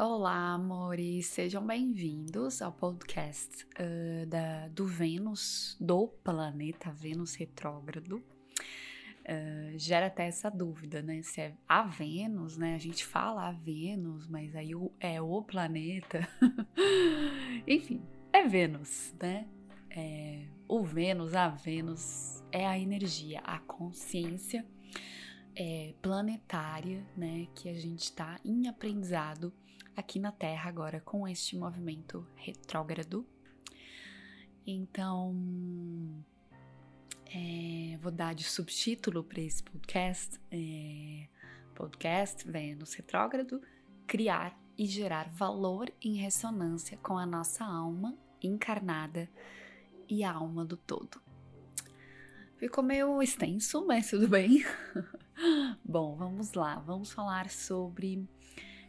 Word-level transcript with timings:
Olá, 0.00 0.54
amores, 0.54 1.26
sejam 1.26 1.66
bem-vindos 1.66 2.62
ao 2.62 2.70
podcast 2.70 3.66
uh, 3.80 4.24
da, 4.26 4.68
do 4.68 4.86
Vênus, 4.86 5.76
do 5.80 6.06
planeta 6.06 6.92
Vênus 6.92 7.34
retrógrado. 7.34 8.22
Uh, 9.24 9.76
gera 9.76 10.06
até 10.06 10.28
essa 10.28 10.48
dúvida, 10.48 11.02
né? 11.02 11.20
Se 11.22 11.40
é 11.40 11.54
a 11.68 11.82
Vênus, 11.82 12.56
né? 12.56 12.76
A 12.76 12.78
gente 12.78 13.04
fala 13.04 13.48
a 13.48 13.50
Vênus, 13.50 14.28
mas 14.28 14.54
aí 14.54 14.72
o, 14.72 14.92
é 15.00 15.20
o 15.20 15.42
planeta. 15.42 16.28
Enfim, 17.66 18.00
é 18.32 18.46
Vênus, 18.46 19.12
né? 19.20 19.48
É, 19.90 20.46
o 20.68 20.80
Vênus, 20.84 21.34
a 21.34 21.48
Vênus 21.48 22.40
é 22.52 22.64
a 22.64 22.78
energia, 22.78 23.40
a 23.40 23.58
consciência 23.58 24.64
é, 25.56 25.92
planetária, 26.00 27.04
né? 27.16 27.48
Que 27.52 27.68
a 27.68 27.74
gente 27.74 28.04
está 28.04 28.38
em 28.44 28.68
aprendizado 28.68 29.52
aqui 29.98 30.20
na 30.20 30.30
Terra 30.30 30.68
agora 30.68 31.00
com 31.00 31.26
este 31.26 31.56
movimento 31.56 32.24
retrógrado. 32.36 33.26
Então, 34.64 35.34
é, 37.26 37.98
vou 38.00 38.12
dar 38.12 38.32
de 38.32 38.44
subtítulo 38.44 39.24
para 39.24 39.40
esse 39.40 39.60
podcast, 39.60 40.38
é, 40.52 41.26
podcast 41.74 42.48
Vênus 42.48 42.94
retrógrado, 42.94 43.60
criar 44.06 44.56
e 44.76 44.86
gerar 44.86 45.28
valor 45.30 45.92
em 46.00 46.14
ressonância 46.14 46.96
com 46.98 47.18
a 47.18 47.26
nossa 47.26 47.64
alma 47.64 48.16
encarnada 48.40 49.28
e 50.08 50.22
a 50.22 50.32
alma 50.32 50.64
do 50.64 50.76
todo. 50.76 51.20
Ficou 52.56 52.84
meio 52.84 53.20
extenso, 53.20 53.84
mas 53.84 54.10
tudo 54.10 54.28
bem. 54.28 54.64
Bom, 55.84 56.14
vamos 56.14 56.52
lá, 56.52 56.76
vamos 56.78 57.10
falar 57.10 57.50
sobre 57.50 58.28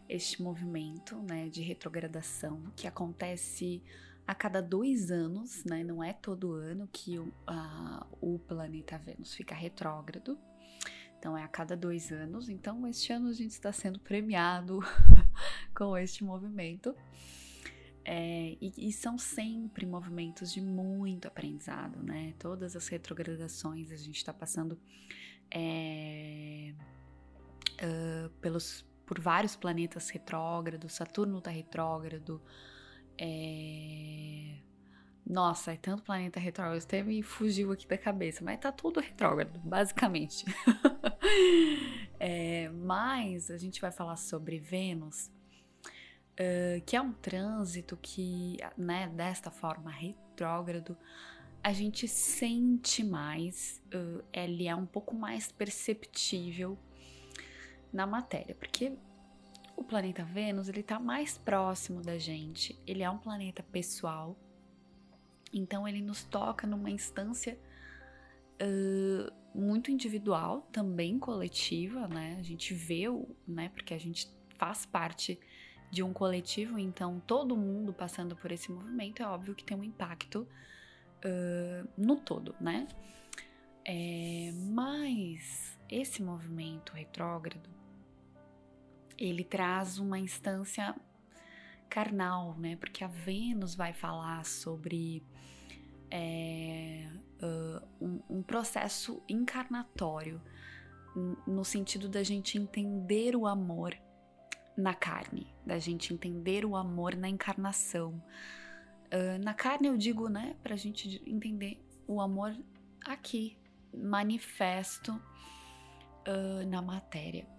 este 0.09 0.41
movimento 0.41 1.15
né, 1.21 1.47
de 1.47 1.61
retrogradação 1.61 2.63
que 2.75 2.88
acontece 2.88 3.81
a 4.25 4.35
cada 4.35 4.61
dois 4.61 5.11
anos, 5.11 5.63
né? 5.63 5.83
Não 5.83 6.03
é 6.03 6.13
todo 6.13 6.53
ano 6.53 6.88
que 6.91 7.17
o, 7.17 7.31
a, 7.47 8.05
o 8.19 8.37
planeta 8.39 8.97
Vênus 8.97 9.33
fica 9.33 9.55
retrógrado. 9.55 10.37
Então 11.17 11.37
é 11.37 11.43
a 11.43 11.47
cada 11.47 11.75
dois 11.75 12.11
anos. 12.11 12.49
Então 12.49 12.87
este 12.87 13.11
ano 13.11 13.30
a 13.30 13.33
gente 13.33 13.52
está 13.52 13.71
sendo 13.71 13.99
premiado 13.99 14.80
com 15.75 15.97
este 15.97 16.23
movimento. 16.23 16.95
É, 18.05 18.57
e, 18.59 18.73
e, 18.77 18.91
são 18.91 19.17
sempre 19.17 19.85
movimentos 19.85 20.52
de 20.52 20.61
muito 20.61 21.27
aprendizado, 21.27 22.02
né? 22.02 22.33
Todas 22.39 22.75
as 22.75 22.87
retrogradações 22.87 23.91
a 23.91 23.95
gente 23.95 24.17
está 24.17 24.33
passando 24.33 24.80
é, 25.52 26.73
uh, 27.83 28.30
pelos 28.41 28.88
por 29.09 29.19
vários 29.19 29.55
planetas 29.55 30.07
retrógrados, 30.11 30.93
Saturno 30.93 31.41
tá 31.41 31.49
retrógrado. 31.49 32.39
É... 33.17 34.59
Nossa, 35.25 35.73
é 35.73 35.77
tanto 35.77 36.03
planeta 36.03 36.39
retrógrado, 36.39 36.79
até 36.83 37.02
me 37.02 37.23
fugiu 37.23 37.71
aqui 37.71 37.87
da 37.87 37.97
cabeça, 37.97 38.43
mas 38.43 38.59
tá 38.59 38.71
tudo 38.71 38.99
retrógrado, 38.99 39.59
basicamente. 39.61 40.45
é, 42.19 42.69
mas 42.69 43.49
a 43.49 43.57
gente 43.57 43.81
vai 43.81 43.91
falar 43.91 44.15
sobre 44.15 44.59
Vênus, 44.59 45.31
uh, 46.39 46.80
que 46.85 46.95
é 46.95 47.02
um 47.02 47.11
trânsito 47.11 47.97
que, 47.99 48.57
né, 48.77 49.07
desta 49.07 49.49
forma 49.49 49.89
retrógrado, 49.89 50.95
a 51.63 51.73
gente 51.73 52.07
sente 52.07 53.03
mais, 53.03 53.81
uh, 53.87 54.23
ele 54.31 54.67
é 54.67 54.76
um 54.76 54.86
pouco 54.86 55.15
mais 55.15 55.52
perceptível 55.52 56.77
na 57.92 58.05
matéria, 58.05 58.55
porque 58.55 58.94
o 59.76 59.83
planeta 59.83 60.23
Vênus 60.23 60.67
ele 60.67 60.82
está 60.82 61.00
mais 61.00 61.38
próximo 61.38 62.02
da 62.02 62.17
gente, 62.17 62.77
ele 62.86 63.02
é 63.02 63.10
um 63.10 63.17
planeta 63.17 63.64
pessoal, 63.64 64.38
então 65.54 65.88
ele 65.88 66.02
nos 66.02 66.23
toca 66.23 66.67
numa 66.67 66.89
instância 66.89 67.58
uh, 68.61 69.32
muito 69.58 69.89
individual, 69.89 70.67
também 70.72 71.17
coletiva, 71.17 72.08
né? 72.08 72.38
A 72.39 72.44
gente 72.44 72.73
vê, 72.73 73.08
o, 73.10 73.27
né? 73.48 73.70
Porque 73.70 73.94
a 73.94 73.98
gente 73.98 74.30
faz 74.58 74.86
parte 74.86 75.39
de 75.89 76.04
um 76.04 76.14
coletivo, 76.14 76.77
então 76.77 77.20
todo 77.26 77.58
mundo 77.58 77.94
passando 77.94 78.36
por 78.36 78.52
esse 78.52 78.71
movimento 78.71 79.23
é 79.23 79.26
óbvio 79.26 79.56
que 79.56 79.64
tem 79.64 79.76
um 79.76 79.83
impacto 79.83 80.48
uh, 81.26 81.89
no 81.98 82.17
todo, 82.17 82.56
né? 82.60 82.88
É, 83.86 84.52
mas 84.71 85.80
esse 85.89 86.21
movimento 86.21 86.94
retrógrado 86.94 87.78
ele 89.19 89.43
traz 89.43 89.99
uma 89.99 90.17
instância 90.17 90.95
carnal, 91.89 92.55
né? 92.57 92.77
Porque 92.77 93.03
a 93.03 93.07
Vênus 93.07 93.75
vai 93.75 93.91
falar 93.91 94.45
sobre 94.45 95.21
é, 96.09 97.05
uh, 97.43 97.87
um, 97.99 98.37
um, 98.37 98.41
processo 98.41 99.21
encarnatório, 99.27 100.41
no 101.45 101.65
sentido 101.65 102.08
da 102.08 102.23
gente 102.23 102.58
entender 102.58 103.35
o 103.35 103.45
amor 103.45 103.93
na 104.77 104.93
carne, 104.93 105.53
da 105.65 105.77
gente 105.77 106.13
entender 106.13 106.63
o 106.63 106.75
amor 106.75 107.15
na 107.15 107.27
encarnação. 107.27 108.23
Uh, 109.08 109.43
na 109.43 109.53
carne 109.53 109.87
eu 109.89 109.97
digo, 109.97 110.29
né, 110.29 110.55
pra 110.63 110.77
gente 110.77 111.21
entender 111.25 111.83
o 112.08 112.21
amor 112.21 112.55
aqui, 113.03 113.58
manifesto 113.93 115.11
uh, 116.25 116.65
na 116.67 116.81
matéria 116.81 117.58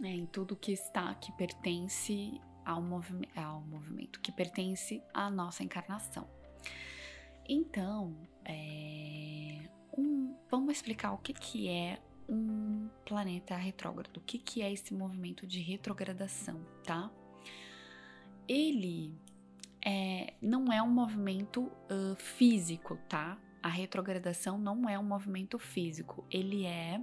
né, 0.00 0.10
em 0.10 0.26
tudo 0.26 0.56
que 0.56 0.72
está, 0.72 1.14
que 1.14 1.30
pertence 1.32 2.40
ao, 2.64 2.80
movi 2.80 3.28
ao 3.36 3.60
movimento, 3.60 4.20
que 4.20 4.32
pertence 4.32 5.02
à 5.12 5.30
nossa 5.30 5.62
encarnação. 5.62 6.26
Então, 7.46 8.16
é, 8.44 9.68
um, 9.96 10.34
vamos 10.48 10.76
explicar 10.76 11.12
o 11.12 11.18
que, 11.18 11.34
que 11.34 11.68
é 11.68 12.00
um 12.28 12.88
planeta 13.04 13.56
retrógrado, 13.56 14.16
o 14.16 14.20
que, 14.20 14.38
que 14.38 14.62
é 14.62 14.72
esse 14.72 14.94
movimento 14.94 15.46
de 15.46 15.60
retrogradação, 15.60 16.64
tá? 16.84 17.10
Ele 18.48 19.12
é, 19.84 20.34
não 20.40 20.72
é 20.72 20.80
um 20.82 20.90
movimento 20.90 21.62
uh, 21.62 22.16
físico, 22.16 22.96
tá? 23.08 23.36
A 23.62 23.68
retrogradação 23.68 24.56
não 24.58 24.88
é 24.88 24.98
um 24.98 25.02
movimento 25.02 25.58
físico, 25.58 26.24
ele 26.30 26.64
é 26.64 27.02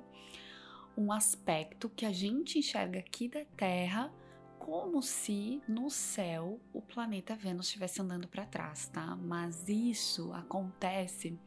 um 0.97 1.11
aspecto 1.11 1.89
que 1.89 2.05
a 2.05 2.11
gente 2.11 2.57
enxerga 2.59 2.99
aqui 2.99 3.29
da 3.29 3.45
Terra 3.55 4.11
como 4.57 5.01
se 5.01 5.61
no 5.67 5.89
céu 5.89 6.59
o 6.73 6.81
planeta 6.81 7.35
Vênus 7.35 7.67
estivesse 7.67 8.01
andando 8.01 8.27
para 8.27 8.45
trás, 8.45 8.89
tá? 8.89 9.15
Mas 9.15 9.69
isso 9.69 10.33
acontece 10.33 11.39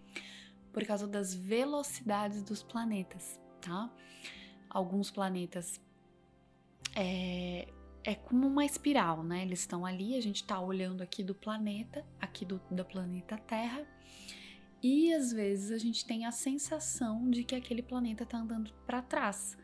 por 0.72 0.84
causa 0.86 1.06
das 1.06 1.34
velocidades 1.34 2.42
dos 2.42 2.62
planetas, 2.62 3.38
tá? 3.60 3.92
Alguns 4.70 5.10
planetas 5.10 5.80
é, 6.94 7.68
é 8.04 8.14
como 8.14 8.46
uma 8.46 8.64
espiral, 8.64 9.22
né? 9.22 9.42
Eles 9.42 9.60
estão 9.60 9.84
ali, 9.84 10.16
a 10.16 10.22
gente 10.22 10.42
está 10.42 10.60
olhando 10.60 11.02
aqui 11.02 11.22
do 11.22 11.34
planeta, 11.34 12.06
aqui 12.20 12.44
do, 12.44 12.60
do 12.70 12.84
planeta 12.84 13.36
Terra, 13.36 13.86
e 14.82 15.12
às 15.12 15.32
vezes 15.32 15.70
a 15.70 15.78
gente 15.78 16.06
tem 16.06 16.24
a 16.24 16.32
sensação 16.32 17.28
de 17.28 17.44
que 17.44 17.54
aquele 17.54 17.82
planeta 17.82 18.22
está 18.22 18.38
andando 18.38 18.72
para 18.86 19.02
trás, 19.02 19.56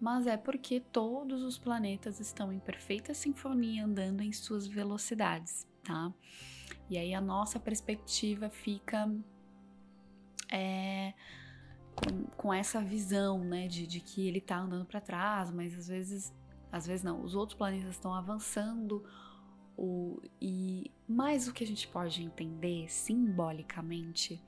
mas 0.00 0.26
é 0.26 0.36
porque 0.36 0.80
todos 0.80 1.42
os 1.42 1.58
planetas 1.58 2.20
estão 2.20 2.52
em 2.52 2.58
perfeita 2.58 3.12
sinfonia 3.12 3.84
andando 3.84 4.22
em 4.22 4.32
suas 4.32 4.66
velocidades, 4.66 5.66
tá? 5.84 6.12
E 6.88 6.96
aí 6.96 7.14
a 7.14 7.20
nossa 7.20 7.60
perspectiva 7.60 8.48
fica 8.50 9.08
é, 10.50 11.14
com, 11.94 12.24
com, 12.36 12.54
essa 12.54 12.80
visão, 12.80 13.44
né, 13.44 13.68
de, 13.68 13.86
de 13.86 14.00
que 14.00 14.26
ele 14.26 14.38
está 14.38 14.58
andando 14.58 14.86
para 14.86 15.00
trás, 15.00 15.50
mas 15.50 15.76
às 15.76 15.88
vezes, 15.88 16.34
às 16.70 16.86
vezes 16.86 17.02
não, 17.02 17.22
os 17.22 17.34
outros 17.34 17.56
planetas 17.56 17.90
estão 17.90 18.14
avançando. 18.14 19.04
O, 19.76 20.20
e 20.40 20.90
mais 21.08 21.48
o 21.48 21.52
que 21.52 21.64
a 21.64 21.66
gente 21.66 21.88
pode 21.88 22.22
entender 22.22 22.90
simbolicamente 22.90 24.42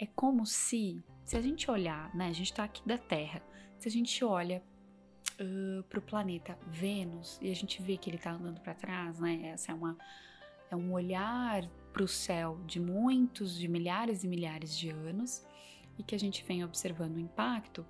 é 0.00 0.06
como 0.06 0.46
se, 0.46 1.04
se 1.26 1.36
a 1.36 1.42
gente 1.42 1.70
olhar, 1.70 2.12
né? 2.14 2.28
A 2.28 2.32
gente 2.32 2.54
tá 2.54 2.64
aqui 2.64 2.82
da 2.88 2.96
Terra. 2.96 3.42
Se 3.78 3.86
a 3.86 3.90
gente 3.90 4.24
olha 4.24 4.62
uh, 5.38 5.82
pro 5.84 6.00
planeta 6.00 6.58
Vênus 6.66 7.38
e 7.42 7.50
a 7.50 7.54
gente 7.54 7.82
vê 7.82 7.98
que 7.98 8.08
ele 8.08 8.16
tá 8.16 8.32
andando 8.32 8.62
para 8.62 8.74
trás, 8.74 9.20
né? 9.20 9.48
Essa 9.48 9.72
é 9.72 9.74
uma 9.74 9.98
é 10.70 10.76
um 10.76 10.92
olhar 10.92 11.68
para 11.92 12.02
o 12.02 12.08
céu 12.08 12.58
de 12.64 12.80
muitos, 12.80 13.58
de 13.58 13.68
milhares 13.68 14.24
e 14.24 14.28
milhares 14.28 14.78
de 14.78 14.88
anos 14.88 15.44
e 15.98 16.02
que 16.02 16.14
a 16.14 16.18
gente 16.18 16.44
vem 16.44 16.64
observando 16.64 17.16
o 17.16 17.20
impacto, 17.20 17.84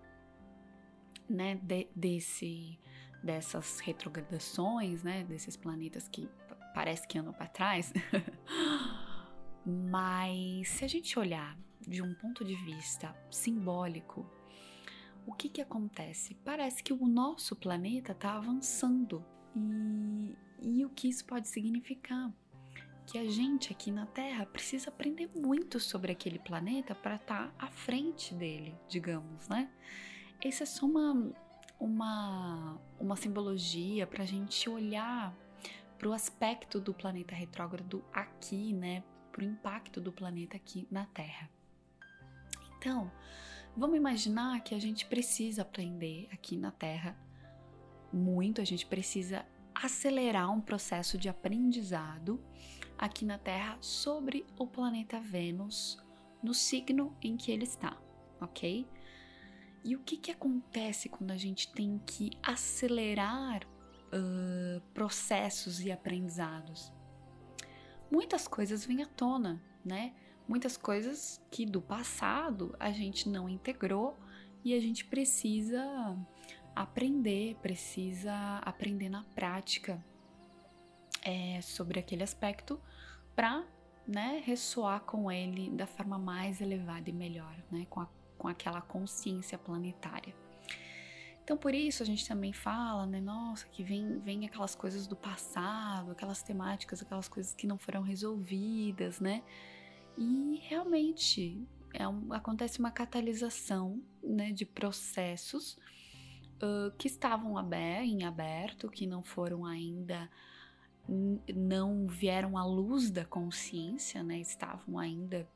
né? 1.29 1.61
De, 1.63 1.87
desse 1.95 2.77
dessas 3.23 3.79
retrogradações, 3.79 5.05
né? 5.05 5.23
Desses 5.23 5.57
planetas 5.57 6.09
que 6.09 6.29
parece 6.75 7.07
que 7.07 7.19
andam 7.19 7.33
para 7.33 7.47
trás. 7.47 7.93
Mas 9.65 10.71
se 10.71 10.85
a 10.85 10.89
gente 10.89 11.17
olhar 11.17 11.57
de 11.87 12.03
um 12.03 12.15
ponto 12.15 12.45
de 12.45 12.55
vista 12.55 13.15
simbólico, 13.31 14.27
o 15.27 15.33
que, 15.33 15.49
que 15.49 15.61
acontece? 15.61 16.35
Parece 16.45 16.83
que 16.83 16.93
o 16.93 17.07
nosso 17.07 17.55
planeta 17.55 18.13
está 18.13 18.37
avançando 18.37 19.25
e, 19.55 20.85
que 21.01 21.09
isso 21.09 21.25
pode 21.25 21.49
significar? 21.49 22.31
Que 23.07 23.19
a 23.19 23.29
gente 23.29 23.73
aqui 23.73 23.91
na 23.91 24.07
Terra 24.07 24.45
precisa 24.45 24.91
aprender 24.91 25.31
muito 25.35 25.81
sobre 25.81 26.13
aquele 26.13 26.39
planeta 26.39 26.95
para 26.95 27.17
estar 27.17 27.49
tá 27.49 27.55
à 27.59 27.71
frente 27.71 28.35
dele, 28.35 28.77
digamos, 28.87 29.49
né? 29.49 29.71
Essa 30.45 30.65
é 30.65 30.67
só 30.67 30.87
uma, 30.87 31.33
uma, 31.79 32.79
uma 32.99 33.17
simbologia 33.17 34.07
para 34.07 34.23
a 34.23 34.27
gente 34.27 34.69
olhar 34.69 35.35
para 35.99 36.09
o 36.09 36.13
aspecto 36.13 36.79
do 36.81 36.93
planeta 36.93 37.35
retrógrado 37.35 38.05
aqui, 38.13 38.73
né? 38.73 39.03
Para 39.33 39.43
o 39.43 39.45
impacto 39.45 40.01
do 40.01 40.13
planeta 40.13 40.57
aqui 40.57 40.87
na 40.91 41.07
Terra. 41.07 41.51
Então, 42.81 43.13
vamos 43.77 43.99
imaginar 43.99 44.59
que 44.63 44.75
a 44.75 44.79
gente 44.79 45.05
precisa 45.05 45.61
aprender 45.61 46.31
aqui 46.33 46.57
na 46.57 46.71
Terra 46.71 47.15
muito, 48.11 48.59
a 48.59 48.65
gente 48.65 48.87
precisa 48.87 49.45
acelerar 49.75 50.51
um 50.51 50.63
processo 50.63 51.19
de 51.19 51.29
aprendizado 51.29 52.43
aqui 52.97 53.27
na 53.27 53.37
Terra 53.37 53.77
sobre 53.83 54.47
o 54.59 54.67
planeta 54.67 55.21
Vênus 55.21 56.03
no 56.43 56.55
signo 56.55 57.15
em 57.21 57.37
que 57.37 57.53
ele 57.53 57.65
está, 57.65 57.99
ok? 58.41 58.89
E 59.85 59.95
o 59.95 59.99
que, 59.99 60.17
que 60.17 60.31
acontece 60.31 61.11
quando 61.11 61.33
a 61.33 61.37
gente 61.37 61.71
tem 61.71 62.01
que 62.07 62.31
acelerar 62.43 63.63
uh, 63.67 64.81
processos 64.95 65.81
e 65.83 65.93
aprendizados? 65.93 66.91
Muitas 68.11 68.49
coisas 68.49 68.87
vêm 68.87 69.03
à 69.03 69.07
tona, 69.07 69.63
né? 69.85 70.15
Muitas 70.51 70.77
coisas 70.77 71.41
que 71.49 71.65
do 71.65 71.81
passado 71.81 72.75
a 72.81 72.91
gente 72.91 73.29
não 73.29 73.49
integrou 73.49 74.19
e 74.65 74.75
a 74.75 74.81
gente 74.81 75.05
precisa 75.05 75.81
aprender, 76.75 77.55
precisa 77.63 78.35
aprender 78.57 79.09
na 79.09 79.23
prática 79.33 80.05
é, 81.23 81.61
sobre 81.63 82.01
aquele 82.01 82.25
aspecto 82.25 82.81
para 83.37 83.65
né, 84.05 84.43
ressoar 84.45 85.03
com 85.03 85.31
ele 85.31 85.71
da 85.71 85.87
forma 85.87 86.19
mais 86.19 86.61
elevada 86.61 87.09
e 87.09 87.13
melhor, 87.13 87.55
né, 87.71 87.87
com, 87.89 88.01
a, 88.01 88.09
com 88.37 88.49
aquela 88.49 88.81
consciência 88.81 89.57
planetária. 89.57 90.35
Então, 91.45 91.57
por 91.57 91.73
isso 91.73 92.03
a 92.03 92.07
gente 92.07 92.27
também 92.27 92.53
fala, 92.53 93.07
né, 93.07 93.21
nossa, 93.21 93.69
que 93.69 93.85
vem, 93.85 94.19
vem 94.19 94.47
aquelas 94.47 94.75
coisas 94.75 95.07
do 95.07 95.15
passado, 95.15 96.11
aquelas 96.11 96.43
temáticas, 96.43 97.01
aquelas 97.01 97.29
coisas 97.29 97.55
que 97.55 97.69
não 97.69 97.79
foram 97.79 98.03
resolvidas, 98.03 99.21
né? 99.21 99.45
E 100.21 100.61
realmente 100.69 101.67
é 101.95 102.07
um, 102.07 102.31
acontece 102.33 102.79
uma 102.79 102.91
catalisação 102.91 104.03
né, 104.23 104.53
de 104.53 104.67
processos 104.67 105.79
uh, 106.63 106.95
que 106.99 107.09
estavam 107.09 107.57
aber 107.57 108.05
em 108.05 108.25
aberto, 108.25 108.91
que 108.91 109.07
não 109.07 109.23
foram 109.23 109.65
ainda 109.65 110.31
não 111.57 112.07
vieram 112.07 112.57
à 112.57 112.65
luz 112.65 113.11
da 113.11 113.25
consciência, 113.25 114.23
né? 114.23 114.39
Estavam 114.39 114.99
ainda 114.99 115.49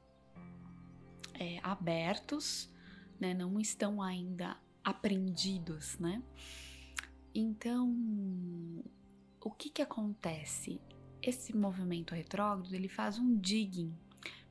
é, 1.34 1.60
abertos, 1.62 2.72
né? 3.20 3.34
Não 3.34 3.60
estão 3.60 4.02
ainda 4.02 4.56
aprendidos, 4.82 5.96
né? 5.98 6.22
Então, 7.32 7.94
o 9.40 9.50
que 9.50 9.70
que 9.70 9.82
acontece? 9.82 10.80
Esse 11.22 11.56
movimento 11.56 12.14
retrógrado, 12.14 12.74
ele 12.74 12.88
faz 12.88 13.18
um 13.18 13.36
digging, 13.36 13.96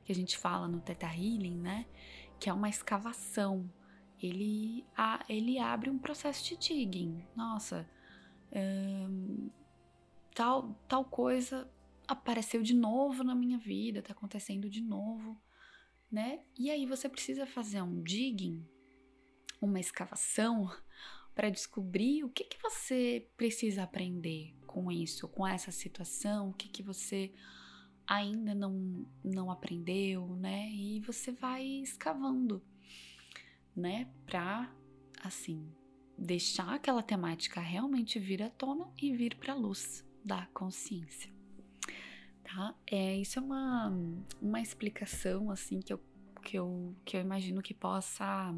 que 0.04 0.12
a 0.12 0.14
gente 0.14 0.36
fala 0.36 0.68
no 0.68 0.80
Theta 0.80 1.06
Healing, 1.06 1.58
né? 1.58 1.86
Que 2.38 2.50
é 2.50 2.52
uma 2.52 2.68
escavação. 2.68 3.70
Ele, 4.22 4.86
a, 4.96 5.24
ele 5.28 5.58
abre 5.58 5.90
um 5.90 5.98
processo 5.98 6.44
de 6.44 6.56
digging. 6.56 7.26
Nossa, 7.34 7.88
hum, 8.52 9.50
tal, 10.34 10.74
tal 10.88 11.04
coisa 11.04 11.70
apareceu 12.06 12.62
de 12.62 12.74
novo 12.74 13.24
na 13.24 13.34
minha 13.34 13.58
vida, 13.58 14.02
tá 14.02 14.12
acontecendo 14.12 14.68
de 14.68 14.80
novo, 14.80 15.40
né? 16.10 16.40
E 16.58 16.70
aí 16.70 16.86
você 16.86 17.08
precisa 17.08 17.46
fazer 17.46 17.82
um 17.82 18.02
digging, 18.02 18.66
uma 19.60 19.80
escavação 19.80 20.70
para 21.34 21.50
descobrir 21.50 22.24
o 22.24 22.30
que 22.30 22.44
que 22.44 22.60
você 22.62 23.28
precisa 23.36 23.82
aprender 23.82 24.54
com 24.66 24.92
isso, 24.92 25.28
com 25.28 25.46
essa 25.46 25.72
situação, 25.72 26.50
o 26.50 26.54
que 26.54 26.68
que 26.68 26.82
você 26.82 27.32
ainda 28.06 28.54
não 28.54 29.06
não 29.22 29.50
aprendeu, 29.50 30.26
né? 30.36 30.70
E 30.70 31.00
você 31.00 31.32
vai 31.32 31.64
escavando, 31.64 32.62
né, 33.74 34.08
para 34.26 34.72
assim 35.22 35.66
deixar 36.16 36.74
aquela 36.74 37.02
temática 37.02 37.60
realmente 37.60 38.18
vir 38.18 38.42
à 38.42 38.50
tona 38.50 38.88
e 39.00 39.12
vir 39.12 39.36
para 39.36 39.52
a 39.52 39.56
luz, 39.56 40.04
da 40.24 40.46
consciência. 40.54 41.32
Tá? 42.42 42.74
É, 42.86 43.16
isso 43.16 43.38
é 43.38 43.42
uma, 43.42 43.92
uma 44.40 44.60
explicação 44.60 45.50
assim 45.50 45.80
que 45.80 45.92
eu, 45.92 46.00
que, 46.42 46.56
eu, 46.56 46.94
que 47.04 47.16
eu 47.16 47.20
imagino 47.20 47.62
que 47.62 47.74
possa 47.74 48.54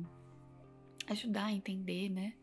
ajudar 1.07 1.47
a 1.47 1.53
entender, 1.53 2.11
né, 2.11 2.35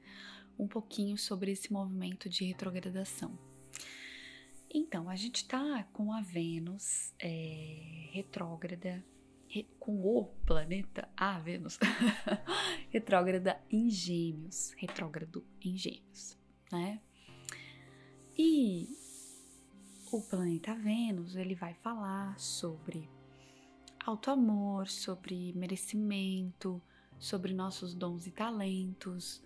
um 0.57 0.67
pouquinho 0.67 1.17
sobre 1.17 1.51
esse 1.51 1.71
movimento 1.71 2.29
de 2.29 2.45
retrogradação. 2.45 3.37
Então, 4.75 5.07
a 5.07 5.15
gente 5.15 5.47
tá 5.47 5.87
com 5.93 6.11
a 6.11 6.21
Vênus 6.21 7.13
é, 7.19 8.09
retrógrada, 8.11 9.05
re, 9.47 9.69
com 9.79 10.01
o 10.01 10.25
planeta, 10.47 11.07
a 11.15 11.37
Vênus, 11.37 11.77
retrógrada 12.89 13.61
em 13.69 13.87
Gêmeos, 13.87 14.71
retrógrado 14.75 15.45
em 15.63 15.77
Gêmeos, 15.77 16.35
né? 16.71 16.99
E 18.35 18.89
o 20.11 20.19
planeta 20.23 20.73
Vênus 20.73 21.35
ele 21.35 21.53
vai 21.53 21.75
falar 21.75 22.35
sobre 22.39 23.07
auto-amor, 24.03 24.87
sobre 24.87 25.53
merecimento, 25.53 26.81
sobre 27.19 27.53
nossos 27.53 27.93
dons 27.93 28.25
e 28.25 28.31
talentos, 28.31 29.39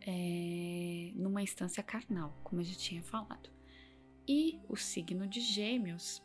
é, 0.00 1.10
numa 1.16 1.42
instância 1.42 1.82
carnal, 1.82 2.38
como 2.44 2.60
eu 2.60 2.64
já 2.64 2.76
tinha 2.76 3.02
falado. 3.02 3.57
E 4.28 4.60
o 4.68 4.76
signo 4.76 5.26
de 5.26 5.40
Gêmeos 5.40 6.22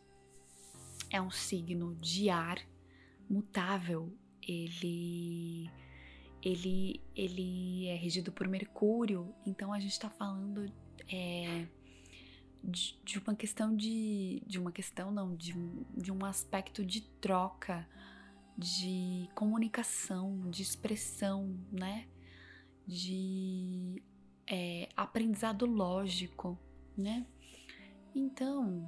é 1.10 1.22
um 1.22 1.32
signo 1.32 1.96
de 1.96 2.30
ar 2.30 2.60
mutável. 3.30 4.14
Ele 4.46 5.72
ele 6.42 7.02
ele 7.16 7.88
é 7.88 7.96
regido 7.96 8.30
por 8.32 8.46
Mercúrio, 8.48 9.34
então 9.46 9.72
a 9.72 9.80
gente 9.80 9.94
está 9.94 10.10
falando 10.10 10.70
é, 11.10 11.66
de, 12.62 13.00
de, 13.04 13.20
uma 13.20 13.36
questão 13.36 13.76
de. 13.76 14.44
de 14.46 14.60
uma 14.60 14.72
questão, 14.72 15.12
não, 15.12 15.34
de, 15.36 15.54
de 15.96 16.12
um 16.12 16.26
aspecto 16.26 16.84
de 16.86 17.02
troca, 17.22 17.88
de 18.58 19.30
comunicação, 19.34 20.50
de 20.50 20.62
expressão, 20.62 21.58
né? 21.72 22.08
De 22.86 24.04
é, 24.46 24.90
aprendizado 24.98 25.66
lógico, 25.66 26.60
né? 26.98 27.26
Então, 28.16 28.88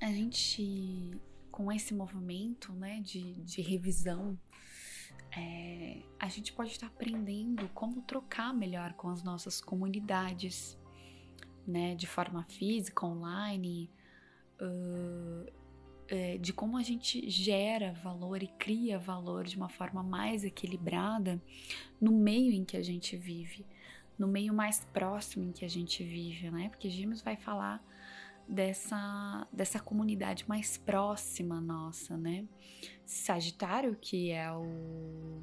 a 0.00 0.06
gente, 0.06 1.10
com 1.50 1.72
esse 1.72 1.94
movimento, 1.94 2.72
né, 2.72 3.00
de, 3.00 3.34
de 3.42 3.60
revisão, 3.62 4.38
é, 5.36 6.02
a 6.18 6.28
gente 6.28 6.52
pode 6.52 6.70
estar 6.70 6.86
aprendendo 6.86 7.68
como 7.70 8.02
trocar 8.02 8.54
melhor 8.54 8.92
com 8.94 9.08
as 9.08 9.22
nossas 9.22 9.60
comunidades, 9.60 10.78
né, 11.66 11.94
de 11.94 12.06
forma 12.06 12.44
física, 12.44 13.04
online, 13.04 13.90
uh, 14.60 15.52
é, 16.08 16.38
de 16.38 16.52
como 16.52 16.76
a 16.76 16.82
gente 16.82 17.28
gera 17.28 17.92
valor 17.92 18.42
e 18.42 18.46
cria 18.46 18.98
valor 18.98 19.44
de 19.44 19.56
uma 19.56 19.68
forma 19.68 20.02
mais 20.02 20.44
equilibrada 20.44 21.42
no 22.00 22.12
meio 22.12 22.52
em 22.52 22.64
que 22.64 22.76
a 22.76 22.82
gente 22.82 23.16
vive, 23.16 23.66
no 24.16 24.28
meio 24.28 24.54
mais 24.54 24.84
próximo 24.92 25.44
em 25.44 25.52
que 25.52 25.64
a 25.64 25.68
gente 25.68 26.04
vive, 26.04 26.50
né? 26.50 26.68
Porque 26.68 26.88
Gêmeos 26.88 27.20
vai 27.20 27.36
falar 27.36 27.84
dessa, 28.48 29.46
dessa 29.52 29.80
comunidade 29.80 30.48
mais 30.48 30.76
próxima 30.76 31.60
nossa, 31.60 32.16
né? 32.16 32.46
Sagitário, 33.04 33.96
que 34.00 34.30
é 34.30 34.50
o. 34.52 35.42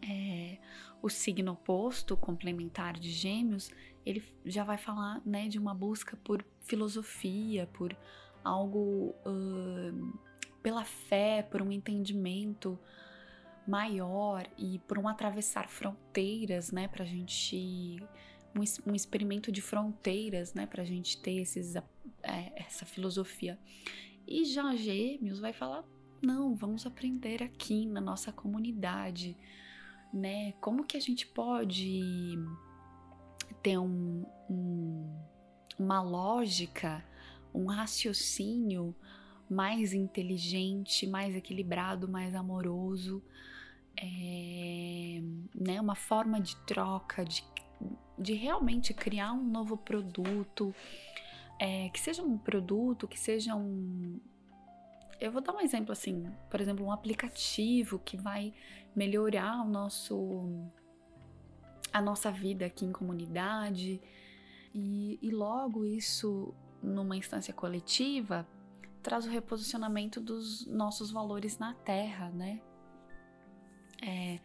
É, 0.00 0.58
o 1.02 1.08
signo 1.08 1.52
oposto, 1.52 2.16
complementar 2.16 2.94
de 2.94 3.10
Gêmeos, 3.10 3.70
ele 4.06 4.22
já 4.44 4.64
vai 4.64 4.78
falar 4.78 5.20
né, 5.24 5.48
de 5.48 5.58
uma 5.58 5.74
busca 5.74 6.16
por 6.16 6.44
filosofia, 6.62 7.68
por 7.72 7.96
algo 8.42 9.14
uh, 9.26 10.18
pela 10.62 10.84
fé, 10.84 11.42
por 11.42 11.62
um 11.62 11.70
entendimento 11.70 12.78
maior 13.66 14.48
e 14.56 14.78
por 14.80 14.98
um 14.98 15.06
atravessar 15.06 15.68
fronteiras, 15.68 16.72
né, 16.72 16.88
para 16.88 17.04
a 17.04 17.06
gente 17.06 18.02
um, 18.56 18.90
um, 18.90 18.94
experimento 18.94 19.50
de 19.52 19.60
fronteiras, 19.60 20.54
né, 20.54 20.66
para 20.66 20.82
a 20.82 20.86
gente 20.86 21.20
ter 21.20 21.40
esses, 21.40 21.76
é, 21.76 21.82
essa 22.56 22.84
filosofia. 22.84 23.58
E 24.26 24.44
já 24.44 24.74
Gêmeos 24.76 25.38
vai 25.38 25.52
falar 25.52 25.84
não, 26.20 26.54
vamos 26.54 26.84
aprender 26.84 27.42
aqui 27.42 27.86
na 27.86 28.00
nossa 28.00 28.32
comunidade, 28.32 29.36
né? 30.12 30.52
Como 30.60 30.84
que 30.84 30.96
a 30.96 31.00
gente 31.00 31.26
pode 31.26 32.36
ter 33.62 33.78
um, 33.78 34.26
um, 34.50 35.16
uma 35.78 36.02
lógica, 36.02 37.04
um 37.54 37.66
raciocínio 37.66 38.94
mais 39.48 39.94
inteligente, 39.94 41.06
mais 41.06 41.34
equilibrado, 41.34 42.08
mais 42.08 42.34
amoroso, 42.34 43.22
é, 43.96 45.22
né, 45.54 45.80
uma 45.80 45.94
forma 45.94 46.40
de 46.40 46.56
troca, 46.66 47.24
de, 47.24 47.44
de 48.18 48.34
realmente 48.34 48.92
criar 48.92 49.32
um 49.32 49.44
novo 49.44 49.76
produto, 49.76 50.74
é, 51.58 51.88
que 51.90 52.00
seja 52.00 52.22
um 52.22 52.36
produto, 52.36 53.06
que 53.06 53.18
seja 53.18 53.54
um. 53.54 54.20
Eu 55.20 55.32
vou 55.32 55.42
dar 55.42 55.52
um 55.52 55.60
exemplo 55.60 55.92
assim, 55.92 56.30
por 56.48 56.60
exemplo, 56.60 56.84
um 56.84 56.92
aplicativo 56.92 57.98
que 57.98 58.16
vai 58.16 58.52
melhorar 58.94 59.62
o 59.62 59.68
nosso 59.68 60.70
a 61.92 62.00
nossa 62.00 62.30
vida 62.30 62.66
aqui 62.66 62.84
em 62.84 62.92
comunidade 62.92 64.00
e, 64.74 65.18
e 65.22 65.30
logo 65.30 65.84
isso 65.84 66.54
numa 66.82 67.16
instância 67.16 67.52
coletiva 67.52 68.46
traz 69.02 69.26
o 69.26 69.30
reposicionamento 69.30 70.20
dos 70.20 70.66
nossos 70.66 71.10
valores 71.10 71.58
na 71.58 71.72
Terra, 71.72 72.30
né? 72.30 72.60
É, 74.02 74.38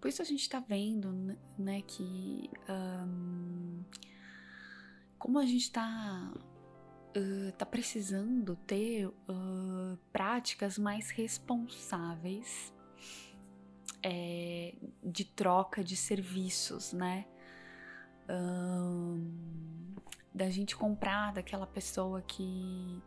por 0.00 0.08
isso 0.08 0.22
a 0.22 0.24
gente 0.24 0.42
está 0.42 0.60
vendo, 0.60 1.36
né, 1.58 1.82
que 1.82 2.50
um, 2.68 3.84
como 5.18 5.38
a 5.38 5.44
gente 5.44 5.64
está 5.64 6.32
uh, 7.16 7.52
tá 7.58 7.66
precisando 7.66 8.56
ter 8.66 9.06
uh, 9.06 9.98
práticas 10.10 10.78
mais 10.78 11.10
responsáveis 11.10 12.72
é, 14.02 14.74
de 15.04 15.24
troca 15.24 15.84
de 15.84 15.96
serviços, 15.96 16.92
né? 16.92 17.26
Um, 18.28 19.94
da 20.34 20.48
gente 20.48 20.76
comprar 20.76 21.32
daquela 21.32 21.66
pessoa 21.66 22.22
que 22.22 23.02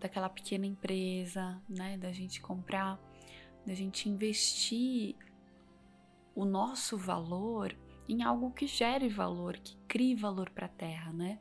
daquela 0.00 0.28
pequena 0.28 0.64
empresa, 0.64 1.60
né? 1.68 1.98
Da 1.98 2.12
gente 2.12 2.40
comprar, 2.40 2.98
da 3.66 3.74
gente 3.74 4.08
investir 4.08 5.16
o 6.38 6.44
nosso 6.44 6.96
valor 6.96 7.76
em 8.08 8.22
algo 8.22 8.52
que 8.52 8.64
gere 8.64 9.08
valor, 9.08 9.56
que 9.56 9.76
crie 9.88 10.14
valor 10.14 10.50
para 10.50 10.66
a 10.66 10.68
Terra, 10.68 11.12
né? 11.12 11.40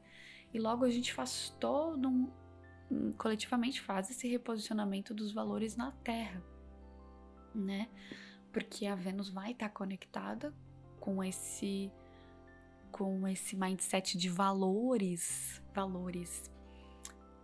E 0.51 0.59
logo 0.59 0.83
a 0.83 0.89
gente 0.89 1.13
faz 1.13 1.55
todo 1.59 2.09
um, 2.09 3.11
coletivamente 3.15 3.79
faz 3.79 4.09
esse 4.09 4.27
reposicionamento 4.27 5.13
dos 5.13 5.31
valores 5.31 5.75
na 5.75 5.91
Terra, 6.03 6.43
né? 7.53 7.87
Porque 8.51 8.87
a 8.87 8.95
Vênus 8.95 9.29
vai 9.29 9.51
estar 9.51 9.69
tá 9.69 9.75
conectada 9.75 10.51
com 10.99 11.23
esse 11.23 11.91
com 12.91 13.27
esse 13.27 13.55
mindset 13.55 14.17
de 14.17 14.29
valores, 14.29 15.61
valores 15.75 16.49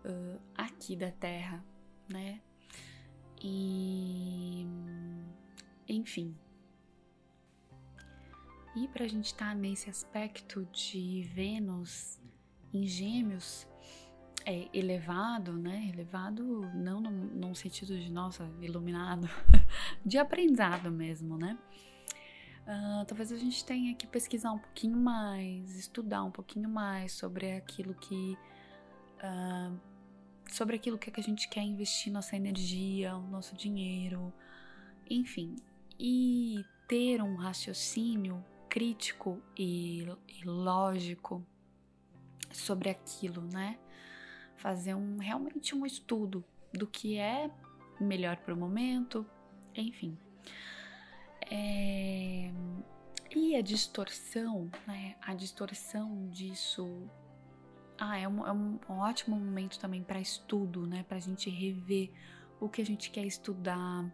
uh, 0.03 0.41
aqui 0.55 0.95
da 0.95 1.11
Terra, 1.11 1.63
né? 2.09 2.41
E 3.39 4.65
enfim, 5.87 6.35
e 8.75 8.87
para 8.87 9.05
a 9.05 9.07
gente 9.07 9.27
estar 9.27 9.49
tá 9.49 9.55
nesse 9.55 9.89
aspecto 9.89 10.65
de 10.71 11.29
Vênus 11.33 12.19
em 12.73 12.87
Gêmeos 12.87 13.67
é 14.45 14.67
elevado, 14.73 15.53
né? 15.53 15.89
Elevado 15.93 16.43
não 16.73 16.99
num, 16.99 17.11
num 17.11 17.55
sentido 17.55 17.97
de 17.97 18.11
nossa 18.11 18.49
iluminado, 18.61 19.29
de 20.05 20.17
aprendizado 20.17 20.91
mesmo, 20.91 21.37
né? 21.37 21.57
Uh, 22.63 23.05
talvez 23.05 23.31
a 23.31 23.37
gente 23.37 23.63
tenha 23.63 23.93
que 23.93 24.07
pesquisar 24.07 24.51
um 24.51 24.59
pouquinho 24.59 24.97
mais, 24.97 25.75
estudar 25.75 26.23
um 26.23 26.31
pouquinho 26.31 26.69
mais 26.69 27.11
sobre 27.11 27.51
aquilo 27.51 27.93
que 27.93 28.37
uh, 29.19 29.77
sobre 30.49 30.75
aquilo 30.75 30.97
que, 30.97 31.09
é 31.09 31.13
que 31.13 31.19
a 31.19 31.23
gente 31.23 31.49
quer 31.49 31.61
investir 31.61 32.11
nossa 32.11 32.35
energia, 32.35 33.15
o 33.15 33.27
nosso 33.27 33.55
dinheiro, 33.55 34.33
enfim, 35.09 35.55
e 35.99 36.63
ter 36.87 37.21
um 37.21 37.35
raciocínio 37.35 38.43
crítico 38.73 39.39
e, 39.55 40.01
e 40.27 40.43
lógico 40.43 41.45
sobre 42.51 42.89
aquilo, 42.89 43.43
né? 43.43 43.77
Fazer 44.55 44.95
um 44.95 45.19
realmente 45.19 45.75
um 45.75 45.85
estudo 45.85 46.43
do 46.73 46.87
que 46.87 47.19
é 47.19 47.51
melhor 48.01 48.37
para 48.37 48.51
o 48.51 48.57
momento, 48.57 49.23
enfim. 49.75 50.17
É... 51.51 52.51
E 53.35 53.55
a 53.55 53.61
distorção, 53.61 54.71
né? 54.87 55.17
A 55.21 55.35
distorção 55.35 56.27
disso. 56.29 57.07
Ah, 57.99 58.17
é 58.17 58.27
um, 58.27 58.47
é 58.47 58.51
um 58.51 58.79
ótimo 58.89 59.35
momento 59.35 59.77
também 59.77 60.01
para 60.01 60.19
estudo, 60.19 60.87
né? 60.87 61.03
Para 61.03 61.17
a 61.17 61.21
gente 61.21 61.47
rever 61.47 62.09
o 62.59 62.67
que 62.67 62.81
a 62.81 62.85
gente 62.85 63.11
quer 63.11 63.23
estudar, 63.23 64.11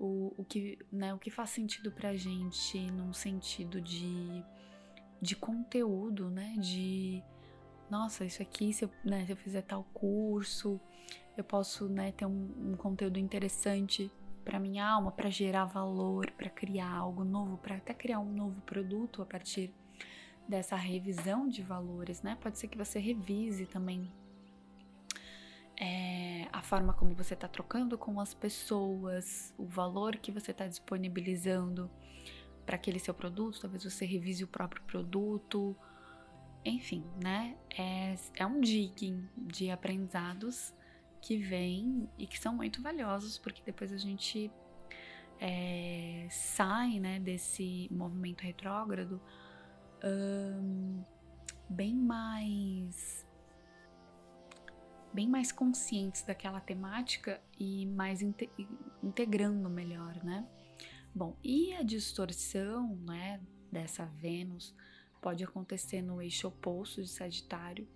o, 0.00 0.32
o, 0.38 0.44
que, 0.44 0.78
né, 0.90 1.12
o 1.12 1.18
que 1.18 1.30
faz 1.30 1.50
sentido 1.50 1.92
pra 1.92 2.16
gente 2.16 2.90
num 2.90 3.12
sentido 3.12 3.82
de, 3.82 4.42
de 5.20 5.36
conteúdo, 5.36 6.30
né? 6.30 6.56
De 6.58 7.22
nossa, 7.90 8.24
isso 8.24 8.40
aqui, 8.40 8.72
se 8.72 8.84
eu, 8.84 8.90
né, 9.04 9.26
se 9.26 9.32
eu 9.32 9.36
fizer 9.36 9.60
tal 9.62 9.84
curso, 9.92 10.80
eu 11.36 11.44
posso 11.44 11.86
né, 11.88 12.12
ter 12.12 12.24
um, 12.24 12.72
um 12.72 12.76
conteúdo 12.76 13.18
interessante 13.18 14.10
para 14.42 14.58
minha 14.58 14.88
alma, 14.88 15.12
para 15.12 15.28
gerar 15.28 15.66
valor, 15.66 16.30
para 16.30 16.48
criar 16.48 16.90
algo 16.90 17.22
novo, 17.22 17.58
para 17.58 17.76
até 17.76 17.92
criar 17.92 18.20
um 18.20 18.32
novo 18.32 18.60
produto 18.62 19.20
a 19.20 19.26
partir 19.26 19.70
dessa 20.48 20.76
revisão 20.76 21.46
de 21.46 21.62
valores, 21.62 22.22
né? 22.22 22.38
Pode 22.40 22.58
ser 22.58 22.68
que 22.68 22.78
você 22.78 22.98
revise 22.98 23.66
também 23.66 24.10
é, 25.80 26.46
a 26.52 26.60
forma 26.60 26.92
como 26.92 27.14
você 27.14 27.32
está 27.32 27.48
trocando 27.48 27.96
com 27.96 28.20
as 28.20 28.34
pessoas, 28.34 29.54
o 29.56 29.64
valor 29.64 30.16
que 30.16 30.30
você 30.30 30.50
está 30.50 30.66
disponibilizando 30.68 31.90
para 32.66 32.76
aquele 32.76 32.98
seu 32.98 33.14
produto, 33.14 33.58
talvez 33.62 33.82
você 33.82 34.04
revise 34.04 34.44
o 34.44 34.46
próprio 34.46 34.82
produto, 34.82 35.74
enfim, 36.62 37.02
né? 37.22 37.56
É, 37.78 38.14
é 38.36 38.46
um 38.46 38.60
digging 38.60 39.26
de 39.38 39.70
aprendizados 39.70 40.74
que 41.22 41.38
vem 41.38 42.06
e 42.18 42.26
que 42.26 42.38
são 42.38 42.54
muito 42.54 42.82
valiosos, 42.82 43.38
porque 43.38 43.62
depois 43.64 43.90
a 43.90 43.96
gente 43.96 44.52
é, 45.40 46.26
sai 46.30 47.00
né, 47.00 47.18
desse 47.18 47.88
movimento 47.90 48.42
retrógrado 48.42 49.20
bem 51.68 51.94
mais 51.94 53.26
bem 55.12 55.28
mais 55.28 55.50
conscientes 55.52 56.22
daquela 56.22 56.60
temática 56.60 57.40
e 57.58 57.86
mais 57.86 58.22
inte 58.22 58.48
integrando 59.02 59.68
melhor, 59.68 60.22
né? 60.24 60.46
Bom, 61.14 61.36
e 61.42 61.74
a 61.74 61.82
distorção, 61.82 62.96
né, 62.98 63.40
dessa 63.70 64.06
Vênus 64.06 64.74
pode 65.20 65.42
acontecer 65.42 66.02
no 66.02 66.22
eixo 66.22 66.48
oposto 66.48 67.02
de 67.02 67.08
Sagitário, 67.08 67.88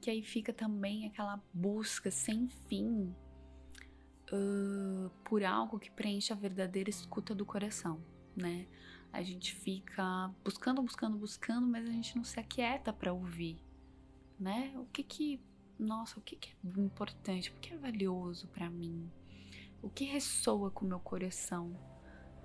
que 0.00 0.10
aí 0.10 0.22
fica 0.22 0.52
também 0.52 1.06
aquela 1.06 1.42
busca 1.52 2.10
sem 2.10 2.48
fim 2.68 3.14
uh, 4.32 5.10
por 5.24 5.44
algo 5.44 5.78
que 5.78 5.90
preencha 5.90 6.32
a 6.32 6.36
verdadeira 6.36 6.88
escuta 6.88 7.34
do 7.34 7.44
coração, 7.44 8.02
né? 8.34 8.66
A 9.12 9.22
gente 9.22 9.54
fica 9.54 10.32
buscando, 10.44 10.80
buscando, 10.82 11.18
buscando, 11.18 11.66
mas 11.66 11.86
a 11.86 11.92
gente 11.92 12.16
não 12.16 12.24
se 12.24 12.38
aquieta 12.38 12.92
para 12.92 13.12
ouvir, 13.12 13.62
né? 14.38 14.72
O 14.76 14.86
que 14.86 15.02
que 15.02 15.40
nossa, 15.80 16.18
o 16.18 16.22
que, 16.22 16.36
é 16.36 16.80
importante, 16.80 17.50
o 17.50 17.54
que 17.54 17.72
é 17.72 17.76
valioso 17.76 18.46
para 18.48 18.68
mim, 18.68 19.10
o 19.82 19.88
que 19.88 20.04
ressoa 20.04 20.70
com 20.70 20.84
o 20.84 20.88
meu 20.88 21.00
coração, 21.00 21.74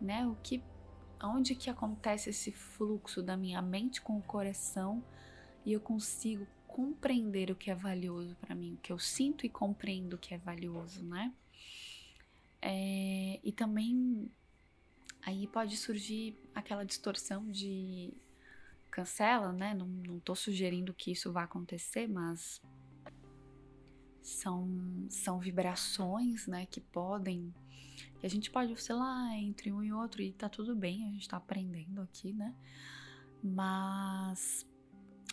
né? 0.02 0.26
O 0.26 0.36
que, 0.36 0.64
onde 1.22 1.54
que 1.54 1.70
acontece 1.70 2.30
esse 2.30 2.52
fluxo 2.52 3.22
da 3.22 3.36
minha 3.36 3.62
mente 3.62 4.02
com 4.02 4.18
o 4.18 4.22
coração 4.22 5.04
e 5.66 5.74
eu 5.74 5.82
consigo 5.82 6.48
compreender 6.66 7.52
o 7.52 7.56
que 7.56 7.70
é 7.70 7.76
valioso 7.76 8.36
para 8.36 8.56
mim, 8.56 8.76
o 8.76 8.78
que 8.78 8.92
eu 8.92 9.00
sinto 9.00 9.46
e 9.46 9.50
compreendo 9.50 10.14
o 10.14 10.18
que 10.18 10.34
é 10.34 10.38
valioso, 10.38 11.04
né? 11.04 11.34
É, 12.62 13.40
e 13.44 13.52
também 13.52 14.32
aí 15.22 15.46
pode 15.48 15.76
surgir 15.76 16.38
aquela 16.54 16.86
distorção 16.86 17.50
de 17.52 18.14
cancela, 18.90 19.52
né? 19.52 19.74
Não, 19.74 19.88
não 19.88 20.20
tô 20.22 20.36
sugerindo 20.36 20.94
que 20.94 21.12
isso 21.12 21.34
vá 21.34 21.44
acontecer, 21.44 22.08
mas 22.08 22.62
são, 24.26 25.06
são 25.08 25.40
vibrações, 25.40 26.48
né, 26.48 26.66
que 26.66 26.82
podem, 26.82 27.54
que 28.20 28.26
a 28.26 28.30
gente 28.30 28.50
pode 28.50 28.74
oscilar 28.74 29.34
entre 29.36 29.72
um 29.72 29.84
e 29.84 29.94
outro 29.94 30.22
e 30.22 30.34
tá 30.34 30.50
tudo 30.50 30.76
bem, 30.76 31.06
a 31.06 31.12
gente 31.12 31.30
tá 31.30 31.38
aprendendo 31.38 32.02
aqui, 32.02 32.34
né, 32.34 32.56
mas 33.44 34.68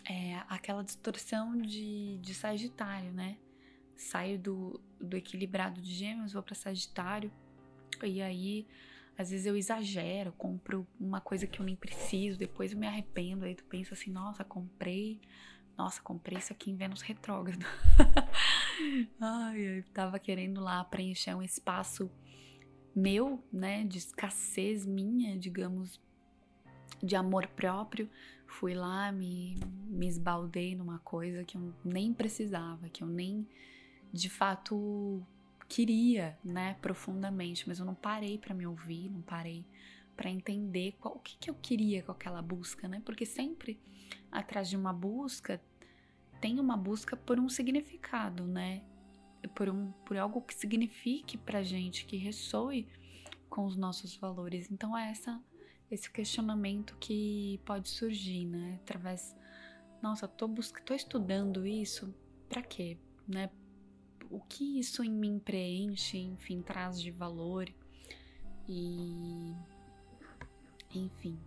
é 0.05 0.37
aquela 0.47 0.85
distorção 0.85 1.57
de, 1.57 2.19
de 2.19 2.35
Sagitário, 2.35 3.13
né, 3.13 3.39
saio 3.97 4.39
do, 4.39 4.79
do 5.01 5.17
equilibrado 5.17 5.81
de 5.81 5.95
Gêmeos, 5.95 6.35
vou 6.35 6.43
para 6.43 6.55
Sagitário, 6.55 7.33
e 8.03 8.21
aí 8.21 8.67
às 9.17 9.31
vezes 9.31 9.47
eu 9.47 9.57
exagero, 9.57 10.33
compro 10.33 10.87
uma 11.01 11.21
coisa 11.21 11.47
que 11.47 11.61
eu 11.61 11.65
nem 11.65 11.77
preciso, 11.77 12.39
depois 12.39 12.73
eu 12.73 12.79
me 12.79 12.87
arrependo, 12.87 13.47
aí 13.47 13.55
tu 13.55 13.65
pensa 13.65 13.95
assim, 13.95 14.11
nossa, 14.11 14.45
comprei 14.45 15.19
Nossa, 15.79 16.03
comprei 16.03 16.39
isso 16.39 16.53
aqui 16.53 16.71
em 16.71 16.77
Vênus 16.77 17.01
retrógrado. 17.01 17.65
Ai, 19.21 19.79
eu 19.79 19.85
tava 19.93 20.19
querendo 20.19 20.61
lá 20.61 20.83
preencher 20.85 21.35
um 21.35 21.43
espaço 21.43 22.11
meu, 22.95 23.43
né, 23.53 23.85
de 23.85 23.99
escassez 23.99 24.85
minha, 24.85 25.39
digamos, 25.39 26.01
de 27.03 27.17
amor 27.17 27.47
próprio. 27.49 28.09
Fui 28.47 28.75
lá, 28.75 29.11
me, 29.11 29.59
me 29.87 30.07
esbaldei 30.07 30.75
numa 30.75 30.99
coisa 30.99 31.45
que 31.45 31.57
eu 31.57 31.75
nem 31.85 32.13
precisava, 32.13 32.89
que 32.89 33.03
eu 33.03 33.09
nem 33.09 33.47
de 34.13 34.29
fato 34.29 35.25
queria, 35.69 36.39
né, 36.45 36.75
profundamente, 36.83 37.67
mas 37.67 37.79
eu 37.79 37.87
não 37.87 37.95
parei 37.95 38.37
para 38.37 38.55
me 38.55 38.67
ouvir, 38.67 39.09
não 39.09 39.23
parei 39.23 39.65
para 40.15 40.31
entender 40.31 40.95
qual, 41.01 41.17
o 41.17 41.19
que, 41.19 41.37
que 41.39 41.49
eu 41.49 41.55
queria 41.55 42.03
com 42.03 42.13
aquela 42.13 42.43
busca, 42.43 42.87
né? 42.87 43.01
Porque 43.05 43.25
sempre 43.25 43.81
atrás 44.31 44.69
de 44.69 44.77
uma 44.77 44.93
busca 44.93 45.61
tem 46.43 46.59
uma 46.59 46.77
busca 46.77 47.17
por 47.17 47.39
um 47.39 47.49
significado, 47.49 48.45
né? 48.45 48.83
Por, 49.55 49.69
um, 49.69 49.93
por 50.05 50.17
algo 50.17 50.43
que 50.43 50.53
signifique 50.53 51.39
pra 51.39 51.63
gente, 51.63 52.05
que 52.05 52.17
ressoe 52.17 52.89
com 53.49 53.65
os 53.65 53.77
nossos 53.77 54.17
valores. 54.17 54.69
Então 54.69 54.99
é 54.99 55.09
essa, 55.09 55.41
esse 55.89 56.11
questionamento 56.11 56.97
que 56.99 57.61
pode 57.65 57.89
surgir, 57.89 58.45
né? 58.45 58.81
Através, 58.83 59.37
nossa, 60.03 60.27
tô, 60.27 60.49
busca, 60.49 60.83
tô 60.83 60.93
estudando 60.93 61.65
isso, 61.65 62.13
para 62.49 62.61
quê? 62.61 62.99
Né? 63.27 63.49
O 64.29 64.41
que 64.41 64.81
isso 64.81 65.05
em 65.05 65.13
mim 65.13 65.39
preenche, 65.39 66.19
enfim, 66.19 66.61
traz 66.61 67.01
de 67.01 67.13
valor 67.13 67.73
e 68.69 69.55
enfim, 70.93 71.39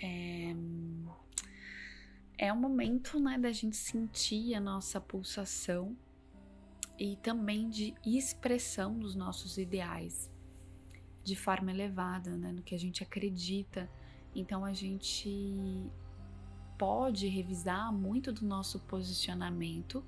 é, 0.00 0.54
é 2.38 2.52
um 2.52 2.56
momento 2.56 3.18
né, 3.18 3.36
da 3.36 3.50
gente 3.50 3.76
sentir 3.76 4.54
a 4.54 4.60
nossa 4.60 5.00
pulsação 5.00 5.96
e 6.96 7.16
também 7.16 7.68
de 7.68 7.94
expressão 8.06 8.96
dos 8.96 9.16
nossos 9.16 9.58
ideais 9.58 10.30
de 11.24 11.36
forma 11.36 11.70
elevada, 11.70 12.36
né, 12.36 12.52
no 12.52 12.62
que 12.62 12.74
a 12.74 12.78
gente 12.78 13.02
acredita. 13.02 13.90
Então 14.34 14.64
a 14.64 14.72
gente 14.72 15.90
pode 16.78 17.26
revisar 17.26 17.92
muito 17.92 18.32
do 18.32 18.46
nosso 18.46 18.78
posicionamento 18.80 20.04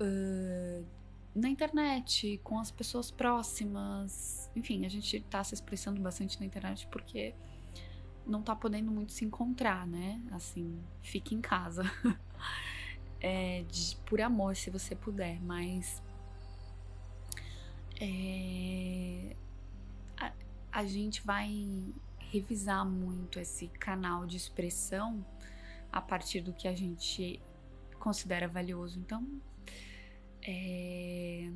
uh, 0.00 0.86
na 1.34 1.48
internet, 1.48 2.40
com 2.44 2.58
as 2.60 2.70
pessoas 2.70 3.10
próximas. 3.10 4.50
Enfim, 4.54 4.86
a 4.86 4.88
gente 4.88 5.16
está 5.16 5.42
se 5.42 5.52
expressando 5.52 6.00
bastante 6.00 6.38
na 6.38 6.46
internet 6.46 6.86
porque 6.86 7.34
não 8.26 8.42
tá 8.42 8.54
podendo 8.54 8.90
muito 8.90 9.12
se 9.12 9.24
encontrar, 9.24 9.86
né? 9.86 10.20
Assim, 10.32 10.80
fique 11.02 11.34
em 11.34 11.40
casa. 11.40 11.82
é, 13.20 13.62
de, 13.68 13.96
por 14.06 14.20
amor, 14.20 14.56
se 14.56 14.70
você 14.70 14.94
puder, 14.94 15.40
mas. 15.42 16.02
É, 18.00 19.36
a, 20.16 20.32
a 20.72 20.84
gente 20.84 21.24
vai 21.24 21.94
revisar 22.18 22.84
muito 22.84 23.38
esse 23.38 23.68
canal 23.68 24.26
de 24.26 24.36
expressão 24.36 25.24
a 25.92 26.00
partir 26.00 26.40
do 26.40 26.52
que 26.52 26.66
a 26.66 26.74
gente 26.74 27.40
considera 28.00 28.48
valioso. 28.48 28.98
Então, 28.98 29.40
é, 30.42 31.48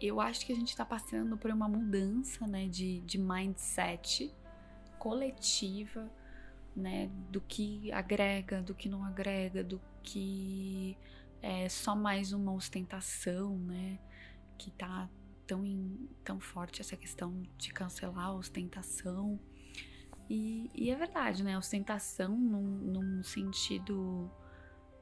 eu 0.00 0.20
acho 0.20 0.44
que 0.46 0.52
a 0.52 0.54
gente 0.54 0.68
está 0.68 0.84
passando 0.84 1.36
por 1.36 1.50
uma 1.50 1.68
mudança 1.68 2.46
né, 2.46 2.68
de, 2.68 3.00
de 3.00 3.18
mindset 3.18 4.32
coletiva, 5.08 6.12
né, 6.76 7.10
do 7.30 7.40
que 7.40 7.90
agrega, 7.92 8.60
do 8.60 8.74
que 8.74 8.90
não 8.90 9.02
agrega, 9.02 9.64
do 9.64 9.80
que 10.02 10.98
é 11.40 11.66
só 11.66 11.96
mais 11.96 12.34
uma 12.34 12.52
ostentação, 12.52 13.56
né, 13.56 13.98
que 14.58 14.70
tá 14.70 15.08
tão, 15.46 15.64
in, 15.64 16.10
tão 16.22 16.38
forte 16.38 16.82
essa 16.82 16.94
questão 16.94 17.42
de 17.56 17.72
cancelar 17.72 18.26
a 18.26 18.34
ostentação. 18.34 19.40
E, 20.28 20.70
e 20.74 20.90
é 20.90 20.94
verdade, 20.94 21.42
né, 21.42 21.56
ostentação 21.56 22.36
num, 22.36 22.60
num 22.60 23.22
sentido 23.22 24.30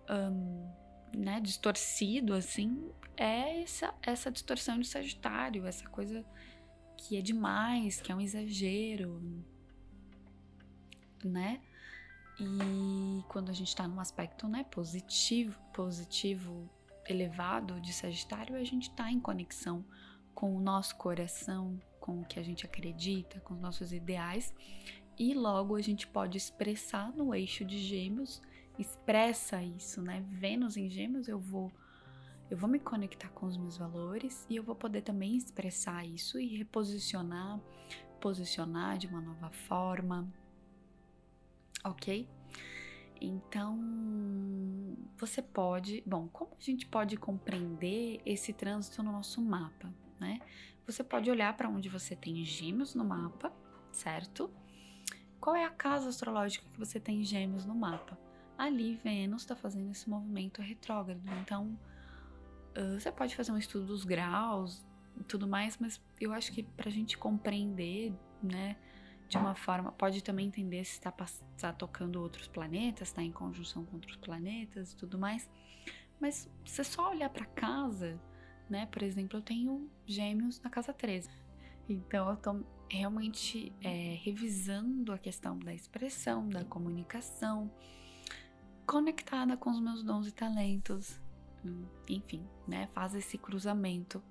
um, 0.09 0.71
né, 1.16 1.40
distorcido, 1.40 2.33
assim, 2.33 2.92
é 3.16 3.62
essa, 3.62 3.92
essa 4.01 4.31
distorção 4.31 4.79
de 4.79 4.87
Sagitário, 4.87 5.66
essa 5.66 5.88
coisa 5.88 6.25
que 6.97 7.16
é 7.16 7.21
demais, 7.21 8.01
que 8.01 8.12
é 8.12 8.14
um 8.14 8.21
exagero, 8.21 9.21
né? 11.27 11.61
E 12.39 13.25
quando 13.29 13.51
a 13.51 13.53
gente 13.53 13.69
está 13.69 13.89
num 13.89 13.99
aspecto, 13.99 14.47
né, 14.47 14.65
positivo, 14.71 15.59
positivo 15.73 16.69
elevado 17.09 17.81
de 17.81 17.93
Sagitário, 17.93 18.57
a 18.57 18.65
gente 18.65 18.91
está 18.91 19.11
em 19.11 19.19
conexão 19.19 19.85
com 20.35 20.55
o 20.55 20.61
nosso 20.61 20.97
coração, 20.97 21.81
com 21.99 22.21
o 22.21 22.25
que 22.25 22.39
a 22.39 22.43
gente 22.43 22.67
acredita, 22.67 23.41
com 23.41 23.55
os 23.55 23.61
nossos 23.61 23.93
ideais, 23.93 24.53
e 25.19 25.33
logo 25.33 25.77
a 25.77 25.81
gente 25.81 26.07
pode 26.07 26.37
expressar 26.37 27.11
no 27.12 27.35
eixo 27.35 27.65
de 27.65 27.79
Gêmeos, 27.79 28.43
expressa 28.79 29.62
isso, 29.62 30.03
né? 30.03 30.23
Vênus 30.29 30.77
em 30.77 30.91
Gêmeos, 30.91 31.29
eu 31.29 31.39
vou 31.39 31.73
eu 32.49 32.57
vou 32.57 32.69
me 32.69 32.79
conectar 32.79 33.29
com 33.31 33.47
os 33.47 33.57
meus 33.57 33.77
valores 33.77 34.47
e 34.49 34.55
eu 34.55 34.62
vou 34.62 34.77
poder 34.77 35.03
também 35.03 35.37
expressar 35.37 36.07
isso 36.07 36.39
e 36.39 36.57
reposicionar, 36.57 37.61
posicionar 38.21 38.99
de 38.99 39.09
uma 39.09 39.21
nova 39.21 39.51
forma, 39.51 40.33
ok? 41.88 42.29
Então, 43.20 43.79
você 45.16 45.40
pode. 45.40 46.03
Bom, 46.07 46.29
como 46.29 46.53
a 46.59 46.62
gente 46.62 46.87
pode 46.87 47.16
compreender 47.16 48.20
esse 48.27 48.53
trânsito 48.53 49.03
no 49.03 49.12
nosso 49.12 49.40
mapa, 49.40 49.92
né? 50.20 50.40
Você 50.87 51.03
pode 51.03 51.31
olhar 51.31 51.57
para 51.57 51.68
onde 51.68 51.88
você 51.88 52.14
tem 52.14 52.44
gêmeos 52.44 52.94
no 52.94 53.05
mapa, 53.05 53.53
certo? 53.90 54.51
Qual 55.40 55.57
é 55.57 55.64
a 55.64 55.70
casa 55.70 56.09
astrológica 56.09 56.68
que 56.70 56.79
você 56.79 57.01
tem 57.01 57.25
gêmeos 57.25 57.64
no 57.64 57.75
mapa? 57.75 58.18
Ali, 58.57 58.96
Vênus 58.96 59.42
está 59.42 59.57
fazendo 59.57 59.90
esse 59.90 60.09
movimento 60.09 60.62
retrógrado. 60.62 61.22
Então, 61.42 61.79
você 62.99 63.11
pode 63.11 63.35
fazer 63.35 63.53
um 63.53 63.59
estudo 63.59 63.87
dos 63.87 64.05
graus 64.05 64.87
e 65.18 65.25
tudo 65.25 65.46
mais, 65.46 65.79
mas 65.79 66.01
eu 66.20 66.33
acho 66.33 66.53
que 66.53 66.62
para 66.62 66.88
a 66.88 66.92
gente 66.92 67.18
compreender, 67.18 68.14
né? 68.42 68.77
De 69.29 69.37
uma 69.37 69.55
forma, 69.55 69.91
pode 69.93 70.23
também 70.23 70.47
entender 70.47 70.85
se 70.85 70.93
está 70.93 71.12
tá 71.59 71.73
tocando 71.73 72.21
outros 72.23 72.47
planetas, 72.47 73.09
está 73.09 73.23
em 73.23 73.33
conjunção 73.33 73.85
com 73.85 73.97
outros 73.97 74.17
planetas 74.17 74.93
e 74.93 74.97
tudo 74.97 75.19
mais. 75.19 75.49
Mas 76.21 76.49
você 76.65 76.85
só 76.85 77.11
olhar 77.11 77.29
para 77.29 77.45
casa, 77.45 78.21
né? 78.71 78.87
Por 78.87 79.03
exemplo, 79.03 79.39
eu 79.39 79.43
tenho 79.43 79.91
gêmeos 80.07 80.61
na 80.61 80.71
casa 80.71 80.93
13. 80.93 81.29
Então 81.89 82.31
eu 82.31 82.37
tô 82.37 82.65
realmente 82.89 83.73
é, 83.83 84.19
revisando 84.23 85.12
a 85.12 85.19
questão 85.19 85.59
da 85.59 85.75
expressão, 85.75 86.49
da 86.49 86.65
comunicação, 86.65 87.71
conectada 88.87 89.57
com 89.57 89.71
os 89.71 89.81
meus 89.81 90.03
dons 90.05 90.29
e 90.29 90.33
talentos. 90.33 91.21
Enfim, 92.09 92.47
né? 92.67 92.87
Faz 92.89 93.15
esse 93.15 93.37
cruzamento 93.37 94.23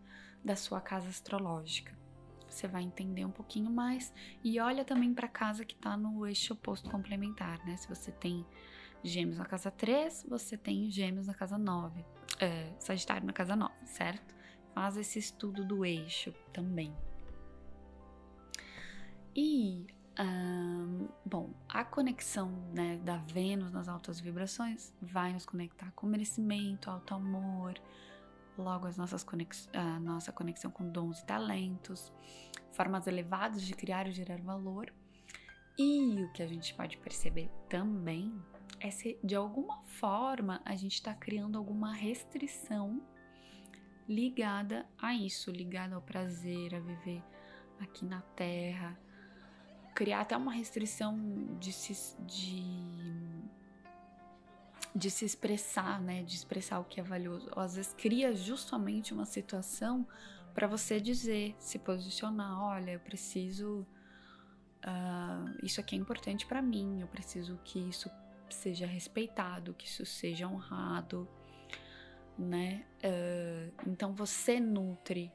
da 0.44 0.56
sua 0.56 0.80
casa 0.80 1.10
astrológica 1.10 2.05
você 2.50 2.68
vai 2.68 2.84
entender 2.84 3.26
um 3.26 3.32
pouquinho 3.32 3.70
mais. 3.70 4.14
E 4.44 4.60
olha 4.60 4.84
também 4.86 5.14
para 5.14 5.26
a 5.26 5.30
casa 5.30 5.66
que 5.66 5.76
está 5.76 5.98
no 5.98 6.26
eixo 6.26 6.54
oposto 6.54 6.90
complementar, 6.90 7.64
né? 7.66 7.76
Se 7.78 7.88
você 7.88 8.12
tem 8.12 8.46
gêmeos 9.04 9.38
na 9.38 9.46
casa 9.46 9.70
3, 9.72 10.26
você 10.28 10.58
tem 10.58 10.90
gêmeos 10.90 11.28
na 11.28 11.34
casa 11.34 11.58
9. 11.58 12.04
É, 12.40 12.74
sagitário 12.80 13.26
na 13.26 13.34
casa 13.34 13.56
9, 13.56 13.74
certo? 13.86 14.36
Faz 14.74 14.98
esse 14.98 15.20
estudo 15.20 15.64
do 15.64 15.86
eixo 15.86 16.34
também. 16.52 16.94
E, 19.36 19.86
bom, 21.26 21.54
a 21.68 21.84
conexão 21.84 22.50
né, 22.74 22.98
da 23.04 23.18
Vênus 23.18 23.72
nas 23.72 23.88
altas 23.90 24.20
vibrações 24.20 24.94
vai 25.02 25.34
nos 25.34 25.46
conectar 25.46 25.92
com 25.92 26.08
merecimento, 26.08 26.90
alto 26.90 27.14
amor, 27.14 27.74
logo 28.58 28.88
as 28.88 28.98
nossas 28.98 29.24
conex 29.24 29.70
a 29.74 30.00
nossa 30.00 30.32
conexão 30.32 30.72
com 30.72 30.90
dons 30.90 31.20
e 31.20 31.26
talentos, 31.26 32.12
formas 32.72 33.08
elevadas 33.08 33.62
de 33.62 33.74
criar 33.74 34.08
e 34.08 34.12
gerar 34.12 34.42
valor. 34.42 34.94
E 35.78 36.24
o 36.24 36.32
que 36.32 36.42
a 36.42 36.48
gente 36.48 36.74
pode 36.74 36.98
perceber 36.98 37.50
também 37.70 38.34
é 38.80 38.90
se 38.90 39.20
de 39.24 39.36
alguma 39.36 39.84
forma 39.84 40.62
a 40.64 40.76
gente 40.76 40.94
está 40.94 41.14
criando 41.14 41.58
alguma 41.58 41.94
restrição 41.94 43.02
ligada 44.08 44.86
a 44.98 45.14
isso, 45.14 45.52
ligada 45.52 45.96
ao 45.96 46.02
prazer, 46.02 46.76
a 46.76 46.80
viver 46.80 47.24
aqui 47.80 48.06
na 48.06 48.22
Terra, 48.22 48.98
criar 49.94 50.22
até 50.22 50.38
uma 50.38 50.54
restrição 50.54 51.18
de 51.60 51.72
de 52.26 53.45
de 54.96 55.12
se 55.12 55.26
expressar, 55.26 56.02
né, 56.02 56.24
de 56.24 56.36
expressar 56.36 56.80
o 56.80 56.86
que 56.86 57.02
é 57.02 57.04
valioso. 57.04 57.52
Ou 57.54 57.62
às 57.62 57.76
vezes 57.76 57.94
cria 57.94 58.34
justamente 58.34 59.14
uma 59.14 59.26
situação 59.26 60.08
para 60.54 60.68
você 60.68 61.02
dizer, 61.02 61.54
se 61.60 61.78
posicionar, 61.78 62.64
olha, 62.64 62.92
eu 62.92 63.00
preciso, 63.02 63.86
uh, 64.86 65.58
isso 65.62 65.82
aqui 65.82 65.96
é 65.96 66.00
importante 66.00 66.46
para 66.46 66.62
mim, 66.62 67.02
eu 67.02 67.08
preciso 67.08 67.60
que 67.66 67.78
isso 67.78 68.10
seja 68.50 68.86
respeitado, 68.86 69.74
que 69.74 69.86
isso 69.86 70.06
seja 70.06 70.48
honrado, 70.48 71.28
né? 72.38 72.86
Uh, 73.04 73.74
então 73.86 74.14
você 74.14 74.62
nutre, 74.62 75.30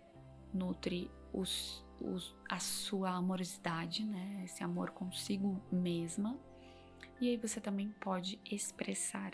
nutre 0.55 1.11
os, 1.35 1.85
os, 2.01 2.35
a 2.49 2.59
sua 2.59 3.11
amorosidade, 3.11 4.07
né? 4.07 4.41
Esse 4.47 4.65
amor 4.65 4.93
consigo 4.93 5.63
mesma. 5.71 6.39
E 7.21 7.29
aí 7.29 7.37
você 7.37 7.61
também 7.61 7.91
pode 8.01 8.41
expressar 8.51 9.33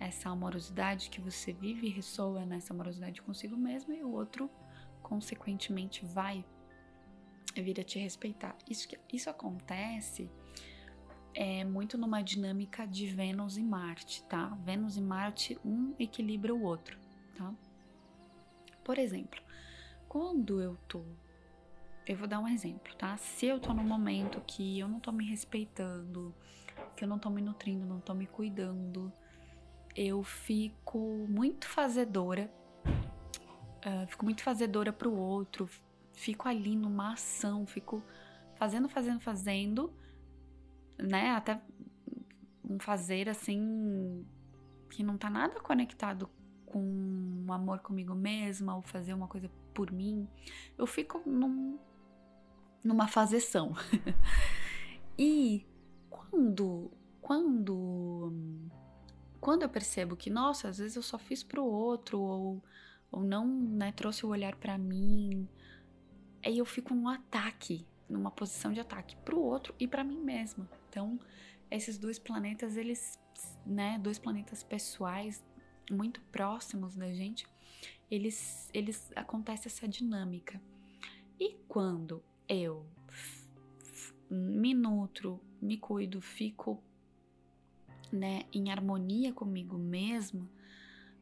essa 0.00 0.30
amorosidade 0.30 1.10
que 1.10 1.20
você 1.20 1.52
vive 1.52 1.88
ressoa 1.88 2.46
nessa 2.46 2.72
amorosidade 2.72 3.20
consigo 3.20 3.56
mesma 3.56 3.94
e 3.94 4.02
o 4.02 4.10
outro, 4.10 4.50
consequentemente, 5.02 6.04
vai 6.06 6.44
vir 7.54 7.78
a 7.78 7.84
te 7.84 7.98
respeitar. 7.98 8.56
Isso, 8.68 8.88
isso 9.12 9.28
acontece 9.28 10.30
é 11.34 11.64
muito 11.64 11.96
numa 11.96 12.22
dinâmica 12.22 12.86
de 12.86 13.06
Vênus 13.06 13.56
e 13.56 13.62
Marte, 13.62 14.22
tá? 14.24 14.48
Vênus 14.64 14.96
e 14.96 15.02
Marte, 15.02 15.58
um 15.64 15.94
equilibra 15.98 16.54
o 16.54 16.62
outro, 16.62 16.98
tá? 17.36 17.54
Por 18.82 18.98
exemplo, 18.98 19.40
quando 20.08 20.60
eu 20.60 20.76
tô. 20.88 21.04
Eu 22.06 22.16
vou 22.16 22.26
dar 22.26 22.40
um 22.40 22.48
exemplo, 22.48 22.92
tá? 22.96 23.16
Se 23.16 23.46
eu 23.46 23.60
tô 23.60 23.72
num 23.72 23.84
momento 23.84 24.42
que 24.46 24.78
eu 24.78 24.88
não 24.88 24.98
tô 24.98 25.12
me 25.12 25.24
respeitando, 25.24 26.34
que 26.96 27.04
eu 27.04 27.08
não 27.08 27.18
tô 27.18 27.30
me 27.30 27.40
nutrindo, 27.40 27.86
não 27.86 28.00
tô 28.00 28.14
me 28.14 28.26
cuidando, 28.26 29.12
eu 29.94 30.22
fico 30.22 30.98
muito 31.28 31.68
fazedora, 31.68 32.50
uh, 32.86 34.06
fico 34.06 34.24
muito 34.24 34.42
fazedora 34.42 34.92
pro 34.92 35.12
outro, 35.12 35.68
fico 36.12 36.48
ali 36.48 36.76
numa 36.76 37.12
ação, 37.12 37.66
fico 37.66 38.02
fazendo, 38.56 38.88
fazendo, 38.88 39.20
fazendo, 39.20 39.92
né? 40.98 41.30
Até 41.30 41.60
um 42.68 42.78
fazer 42.78 43.28
assim 43.28 44.24
que 44.90 45.02
não 45.02 45.16
tá 45.16 45.30
nada 45.30 45.60
conectado 45.60 46.28
com 46.66 46.80
um 46.80 47.52
amor 47.52 47.80
comigo 47.80 48.14
mesma 48.14 48.76
ou 48.76 48.82
fazer 48.82 49.12
uma 49.12 49.26
coisa 49.26 49.50
por 49.74 49.90
mim. 49.90 50.28
Eu 50.78 50.86
fico 50.86 51.20
num, 51.26 51.78
numa 52.84 53.08
fazeção. 53.08 53.74
e 55.18 55.66
quando 56.08 56.90
quando 57.20 58.32
quando 59.40 59.62
eu 59.62 59.68
percebo 59.68 60.16
que 60.16 60.30
nossa, 60.30 60.68
às 60.68 60.78
vezes 60.78 60.96
eu 60.96 61.02
só 61.02 61.18
fiz 61.18 61.42
pro 61.42 61.64
outro 61.64 62.20
ou 62.20 62.62
ou 63.10 63.22
não, 63.24 63.46
né, 63.46 63.90
trouxe 63.92 64.24
o 64.24 64.28
olhar 64.28 64.54
para 64.54 64.78
mim, 64.78 65.48
aí 66.44 66.58
eu 66.58 66.64
fico 66.64 66.94
num 66.94 67.08
ataque, 67.08 67.84
numa 68.08 68.30
posição 68.30 68.72
de 68.72 68.80
ataque 68.80 69.16
pro 69.24 69.40
outro 69.40 69.74
e 69.80 69.86
para 69.88 70.04
mim 70.04 70.20
mesma. 70.20 70.70
Então, 70.88 71.18
esses 71.70 71.98
dois 71.98 72.18
planetas, 72.18 72.76
eles, 72.76 73.18
né, 73.66 73.98
dois 73.98 74.18
planetas 74.18 74.62
pessoais 74.62 75.44
muito 75.90 76.20
próximos 76.32 76.94
da 76.94 77.12
gente, 77.12 77.48
eles, 78.08 78.70
eles 78.72 79.10
acontece 79.16 79.66
essa 79.66 79.88
dinâmica. 79.88 80.60
E 81.38 81.56
quando 81.66 82.22
eu 82.48 82.86
me 84.30 84.72
nutro, 84.72 85.40
me 85.60 85.76
cuido, 85.76 86.20
fico, 86.20 86.82
né, 88.12 88.42
em 88.52 88.70
harmonia 88.70 89.32
comigo 89.32 89.78
mesma, 89.78 90.48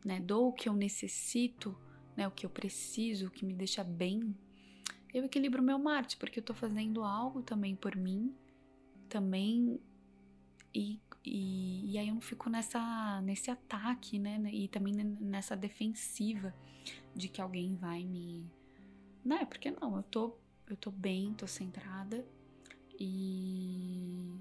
né, 0.04 0.20
dou 0.20 0.48
o 0.48 0.52
que 0.52 0.68
eu 0.68 0.74
necessito, 0.74 1.76
né, 2.16 2.26
o 2.26 2.30
que 2.30 2.46
eu 2.46 2.50
preciso, 2.50 3.26
o 3.26 3.30
que 3.30 3.44
me 3.44 3.54
deixa 3.54 3.84
bem, 3.84 4.34
eu 5.12 5.24
equilibro 5.24 5.62
meu 5.62 5.78
Marte, 5.78 6.16
porque 6.16 6.38
eu 6.40 6.44
tô 6.44 6.54
fazendo 6.54 7.02
algo 7.02 7.42
também 7.42 7.74
por 7.74 7.96
mim, 7.96 8.34
também 9.08 9.80
e, 10.74 11.00
e, 11.24 11.92
e, 11.92 11.98
aí 11.98 12.08
eu 12.08 12.14
não 12.14 12.20
fico 12.20 12.50
nessa, 12.50 13.20
nesse 13.22 13.50
ataque, 13.50 14.18
né? 14.18 14.38
E 14.52 14.68
também 14.68 14.94
nessa 14.94 15.56
defensiva 15.56 16.54
de 17.14 17.28
que 17.28 17.40
alguém 17.40 17.74
vai 17.74 18.04
me. 18.04 18.46
Né? 19.24 19.44
Porque 19.46 19.70
não, 19.70 19.96
eu 19.96 20.02
tô, 20.04 20.36
eu 20.68 20.76
tô 20.76 20.90
bem, 20.90 21.34
tô 21.34 21.46
centrada 21.46 22.24
e, 22.98 24.36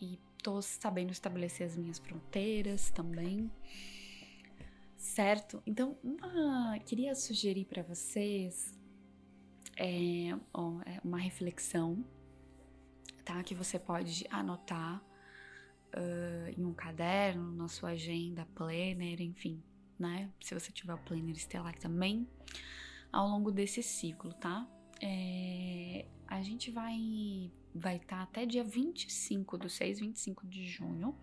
e 0.00 0.18
tô 0.42 0.60
sabendo 0.62 1.12
estabelecer 1.12 1.66
as 1.66 1.76
minhas 1.76 1.98
fronteiras 1.98 2.90
também. 2.90 3.50
Certo? 4.96 5.62
Então, 5.66 5.96
uma, 6.02 6.78
queria 6.80 7.14
sugerir 7.14 7.64
para 7.64 7.82
vocês 7.82 8.78
é, 9.76 10.36
uma 11.02 11.18
reflexão 11.18 12.04
tá? 13.30 13.42
Que 13.42 13.54
você 13.54 13.78
pode 13.78 14.26
anotar 14.30 15.02
uh, 15.94 16.48
em 16.56 16.64
um 16.64 16.74
caderno, 16.74 17.52
na 17.52 17.68
sua 17.68 17.90
agenda, 17.90 18.46
planner, 18.54 19.20
enfim, 19.20 19.62
né? 19.98 20.30
Se 20.40 20.52
você 20.52 20.72
tiver 20.72 20.94
o 20.94 20.98
planner 20.98 21.36
estelar 21.36 21.76
também, 21.78 22.28
ao 23.12 23.28
longo 23.28 23.52
desse 23.52 23.82
ciclo, 23.82 24.32
tá? 24.34 24.66
É, 25.00 26.06
a 26.26 26.42
gente 26.42 26.70
vai 26.70 27.50
vai 27.74 27.96
estar 27.96 28.16
tá 28.16 28.22
até 28.22 28.46
dia 28.46 28.64
25 28.64 29.58
do 29.58 29.68
6, 29.68 30.00
25 30.00 30.46
de 30.46 30.66
junho. 30.66 31.14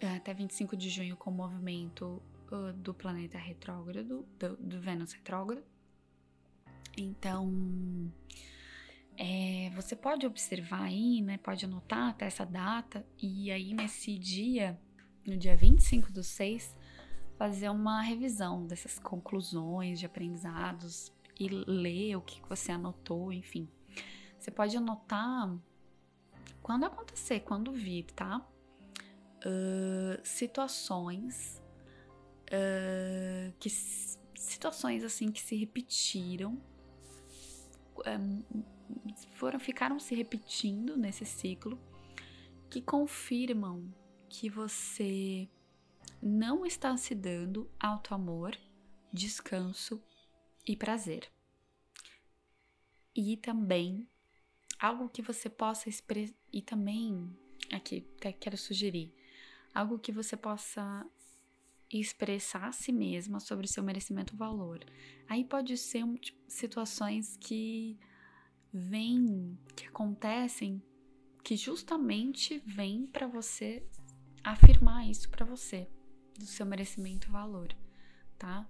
É, 0.00 0.16
até 0.16 0.34
25 0.34 0.76
de 0.76 0.90
junho 0.90 1.16
com 1.16 1.30
o 1.30 1.34
movimento 1.34 2.22
uh, 2.52 2.72
do 2.74 2.92
planeta 2.92 3.38
retrógrado, 3.38 4.26
do, 4.38 4.56
do 4.56 4.80
Vênus 4.80 5.12
retrógrado. 5.12 5.64
Então, 6.96 8.12
é, 9.16 9.70
você 9.74 9.94
pode 9.96 10.26
observar 10.26 10.82
aí, 10.82 11.22
né? 11.22 11.38
Pode 11.38 11.64
anotar 11.64 12.10
até 12.10 12.26
essa 12.26 12.44
data 12.44 13.06
e 13.20 13.50
aí 13.50 13.72
nesse 13.72 14.18
dia, 14.18 14.78
no 15.26 15.36
dia 15.36 15.56
25 15.56 16.12
do 16.12 16.22
6, 16.22 16.76
fazer 17.36 17.68
uma 17.68 18.02
revisão 18.02 18.66
dessas 18.66 18.98
conclusões 18.98 19.98
de 19.98 20.06
aprendizados 20.06 21.13
e 21.38 21.48
ler 21.48 22.16
o 22.16 22.20
que 22.20 22.40
você 22.48 22.72
anotou, 22.72 23.32
enfim. 23.32 23.68
Você 24.38 24.50
pode 24.50 24.76
anotar 24.76 25.56
quando 26.62 26.84
acontecer, 26.84 27.40
quando 27.40 27.72
vir, 27.72 28.04
tá? 28.12 28.46
Uh, 29.46 30.18
situações 30.22 31.62
uh, 32.44 33.52
que 33.58 33.68
situações 33.68 35.04
assim 35.04 35.30
que 35.30 35.40
se 35.40 35.54
repetiram 35.54 36.58
foram 39.32 39.60
ficaram 39.60 39.98
se 39.98 40.14
repetindo 40.14 40.96
nesse 40.96 41.26
ciclo 41.26 41.78
que 42.70 42.80
confirmam 42.80 43.94
que 44.28 44.48
você 44.48 45.48
não 46.20 46.64
está 46.64 46.96
se 46.96 47.14
dando 47.14 47.70
alto 47.78 48.14
amor, 48.14 48.56
descanso 49.12 50.02
e 50.66 50.76
prazer. 50.76 51.30
E 53.14 53.36
também 53.36 54.08
algo 54.78 55.08
que 55.08 55.22
você 55.22 55.48
possa 55.48 55.88
expressar 55.88 56.34
e 56.52 56.60
também 56.60 57.30
aqui 57.72 58.06
até 58.16 58.32
quero 58.32 58.56
sugerir 58.56 59.14
algo 59.74 59.98
que 59.98 60.12
você 60.12 60.36
possa 60.36 61.04
expressar 61.90 62.68
a 62.68 62.72
si 62.72 62.92
mesma 62.92 63.40
sobre 63.40 63.66
o 63.66 63.68
seu 63.68 63.82
merecimento 63.82 64.36
valor. 64.36 64.84
Aí 65.28 65.44
pode 65.44 65.76
ser 65.76 66.04
um, 66.04 66.14
tipo, 66.16 66.38
situações 66.48 67.36
que 67.36 67.98
vêm, 68.72 69.58
que 69.76 69.86
acontecem, 69.86 70.82
que 71.42 71.56
justamente 71.56 72.58
vêm 72.64 73.06
para 73.06 73.26
você 73.26 73.86
afirmar 74.42 75.08
isso 75.08 75.28
para 75.28 75.44
você, 75.44 75.88
do 76.38 76.46
seu 76.46 76.66
merecimento 76.66 77.30
valor, 77.30 77.68
tá? 78.38 78.68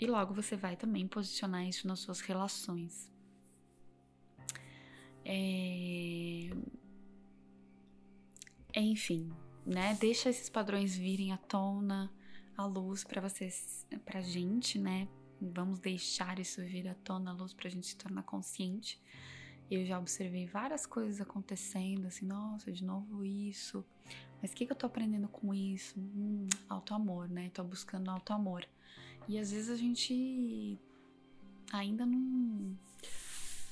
E 0.00 0.06
logo 0.06 0.32
você 0.32 0.56
vai 0.56 0.76
também 0.76 1.06
posicionar 1.06 1.66
isso 1.68 1.86
nas 1.86 2.00
suas 2.00 2.20
relações. 2.20 3.12
É... 5.24 6.48
Enfim, 8.74 9.30
né? 9.66 9.96
Deixa 10.00 10.30
esses 10.30 10.48
padrões 10.48 10.96
virem 10.96 11.32
à 11.32 11.36
tona, 11.36 12.10
à 12.56 12.64
luz 12.64 13.04
para 13.04 13.20
vocês, 13.20 13.86
pra 14.04 14.22
gente, 14.22 14.78
né? 14.78 15.06
Vamos 15.40 15.78
deixar 15.78 16.38
isso 16.38 16.62
vir 16.62 16.88
à 16.88 16.94
tona, 16.94 17.30
à 17.30 17.34
luz, 17.34 17.52
pra 17.52 17.68
gente 17.68 17.86
se 17.86 17.96
tornar 17.96 18.22
consciente. 18.22 19.00
Eu 19.70 19.84
já 19.84 19.98
observei 19.98 20.46
várias 20.46 20.84
coisas 20.86 21.20
acontecendo, 21.20 22.06
assim, 22.06 22.26
nossa, 22.26 22.72
de 22.72 22.84
novo 22.84 23.24
isso. 23.24 23.84
Mas 24.40 24.50
o 24.50 24.54
que, 24.54 24.66
que 24.66 24.72
eu 24.72 24.76
tô 24.76 24.86
aprendendo 24.86 25.28
com 25.28 25.54
isso? 25.54 25.98
Hum, 25.98 26.48
auto-amor, 26.68 27.28
né? 27.28 27.50
Tô 27.50 27.62
buscando 27.62 28.10
auto-amor. 28.10 28.66
E 29.28 29.38
às 29.38 29.52
vezes 29.52 29.70
a 29.70 29.76
gente 29.76 30.78
ainda 31.72 32.04
não. 32.04 32.76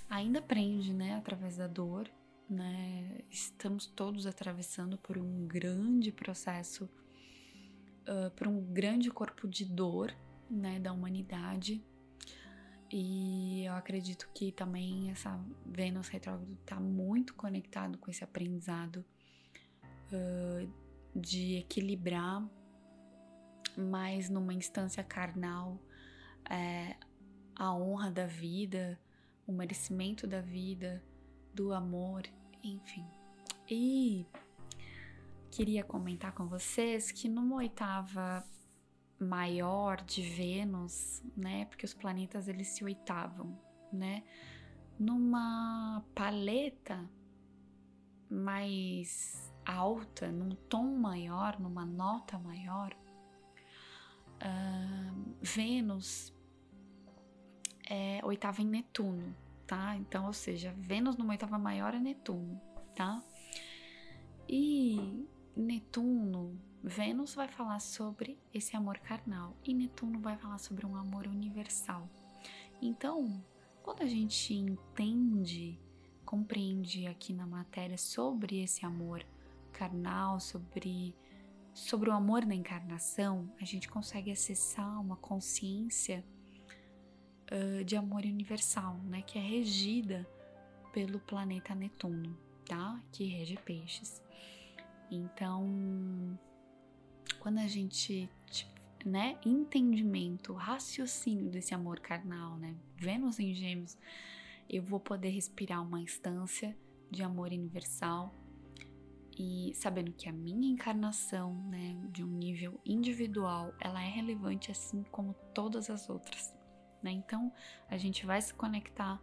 Ainda 0.08 0.38
aprende, 0.38 0.92
né? 0.92 1.16
Através 1.16 1.56
da 1.56 1.66
dor, 1.66 2.10
né? 2.48 3.20
Estamos 3.30 3.86
todos 3.86 4.26
atravessando 4.26 4.96
por 4.98 5.18
um 5.18 5.46
grande 5.46 6.10
processo, 6.12 6.84
uh, 8.04 8.30
por 8.36 8.46
um 8.46 8.60
grande 8.72 9.10
corpo 9.10 9.46
de 9.46 9.64
dor, 9.64 10.14
né, 10.50 10.80
da 10.80 10.92
humanidade. 10.92 11.84
E 12.90 13.64
eu 13.66 13.74
acredito 13.74 14.30
que 14.34 14.50
também 14.50 15.10
essa 15.10 15.38
Vênus 15.66 16.08
retrógrado 16.08 16.56
está 16.62 16.80
muito 16.80 17.34
conectado 17.34 17.98
com 17.98 18.10
esse 18.10 18.24
aprendizado 18.24 19.04
uh, 20.10 20.72
de 21.14 21.56
equilibrar 21.56 22.48
mais 23.78 24.28
numa 24.28 24.52
instância 24.52 25.04
carnal 25.04 25.78
é, 26.50 26.96
a 27.54 27.72
honra 27.74 28.10
da 28.10 28.26
vida, 28.26 28.98
o 29.46 29.52
merecimento 29.52 30.26
da 30.26 30.40
vida, 30.40 31.02
do 31.54 31.72
amor, 31.72 32.22
enfim. 32.62 33.06
E 33.70 34.26
queria 35.50 35.84
comentar 35.84 36.32
com 36.32 36.46
vocês 36.46 37.10
que 37.10 37.28
numa 37.28 37.56
oitava 37.56 38.44
maior 39.18 40.02
de 40.02 40.22
Vênus, 40.22 41.22
né? 41.36 41.64
Porque 41.66 41.84
os 41.84 41.94
planetas 41.94 42.48
eles 42.48 42.68
se 42.68 42.84
oitavam, 42.84 43.58
né? 43.92 44.22
Numa 44.98 46.04
paleta 46.14 47.08
mais 48.30 49.52
alta, 49.64 50.30
num 50.30 50.50
tom 50.50 50.98
maior, 50.98 51.58
numa 51.58 51.84
nota 51.84 52.38
maior, 52.38 52.96
uh, 54.42 55.36
Vênus 55.40 56.32
é 57.88 58.20
oitava 58.24 58.60
em 58.60 58.66
Netuno, 58.66 59.34
tá? 59.66 59.96
Então, 59.96 60.26
ou 60.26 60.32
seja, 60.32 60.74
Vênus 60.78 61.16
numa 61.16 61.32
oitava 61.32 61.58
maior 61.58 61.94
é 61.94 61.98
Netuno, 61.98 62.60
tá? 62.94 63.22
E 64.48 65.26
Netuno, 65.56 66.60
Vênus 66.82 67.34
vai 67.34 67.48
falar 67.48 67.80
sobre 67.80 68.38
esse 68.52 68.76
amor 68.76 68.98
carnal 68.98 69.56
e 69.64 69.74
Netuno 69.74 70.20
vai 70.20 70.36
falar 70.36 70.58
sobre 70.58 70.86
um 70.86 70.96
amor 70.96 71.26
universal. 71.26 72.08
Então, 72.80 73.42
quando 73.82 74.02
a 74.02 74.06
gente 74.06 74.54
entende, 74.54 75.80
compreende 76.24 77.06
aqui 77.06 77.32
na 77.32 77.46
matéria 77.46 77.98
sobre 77.98 78.62
esse 78.62 78.84
amor 78.84 79.24
carnal, 79.72 80.38
sobre 80.38 81.14
sobre 81.78 82.10
o 82.10 82.12
amor 82.12 82.44
na 82.44 82.56
encarnação, 82.56 83.48
a 83.60 83.64
gente 83.64 83.88
consegue 83.88 84.32
acessar 84.32 85.00
uma 85.00 85.16
consciência 85.16 86.24
uh, 87.52 87.84
de 87.84 87.94
amor 87.94 88.24
universal, 88.24 88.98
né, 89.04 89.22
que 89.22 89.38
é 89.38 89.40
regida 89.40 90.28
pelo 90.92 91.20
planeta 91.20 91.74
Netuno, 91.76 92.36
tá? 92.66 93.00
Que 93.12 93.24
rege 93.26 93.56
peixes. 93.64 94.20
Então, 95.08 96.36
quando 97.38 97.58
a 97.58 97.68
gente, 97.68 98.28
né, 99.04 99.38
entendimento, 99.46 100.54
raciocínio 100.54 101.48
desse 101.48 101.74
amor 101.74 102.00
carnal, 102.00 102.56
né, 102.56 102.74
Vênus 102.96 103.38
em 103.38 103.54
Gêmeos, 103.54 103.96
eu 104.68 104.82
vou 104.82 104.98
poder 104.98 105.30
respirar 105.30 105.80
uma 105.80 106.00
instância 106.00 106.76
de 107.08 107.22
amor 107.22 107.52
universal 107.52 108.34
e 109.38 109.72
sabendo 109.74 110.12
que 110.12 110.28
a 110.28 110.32
minha 110.32 110.68
encarnação, 110.68 111.54
né, 111.68 111.96
de 112.10 112.24
um 112.24 112.28
nível 112.28 112.80
individual, 112.84 113.72
ela 113.80 114.02
é 114.02 114.08
relevante 114.08 114.70
assim 114.70 115.04
como 115.04 115.34
todas 115.54 115.88
as 115.88 116.10
outras 116.10 116.52
né? 117.02 117.10
Então 117.10 117.52
a 117.88 117.96
gente 117.96 118.26
vai 118.26 118.40
se 118.40 118.52
conectar 118.54 119.20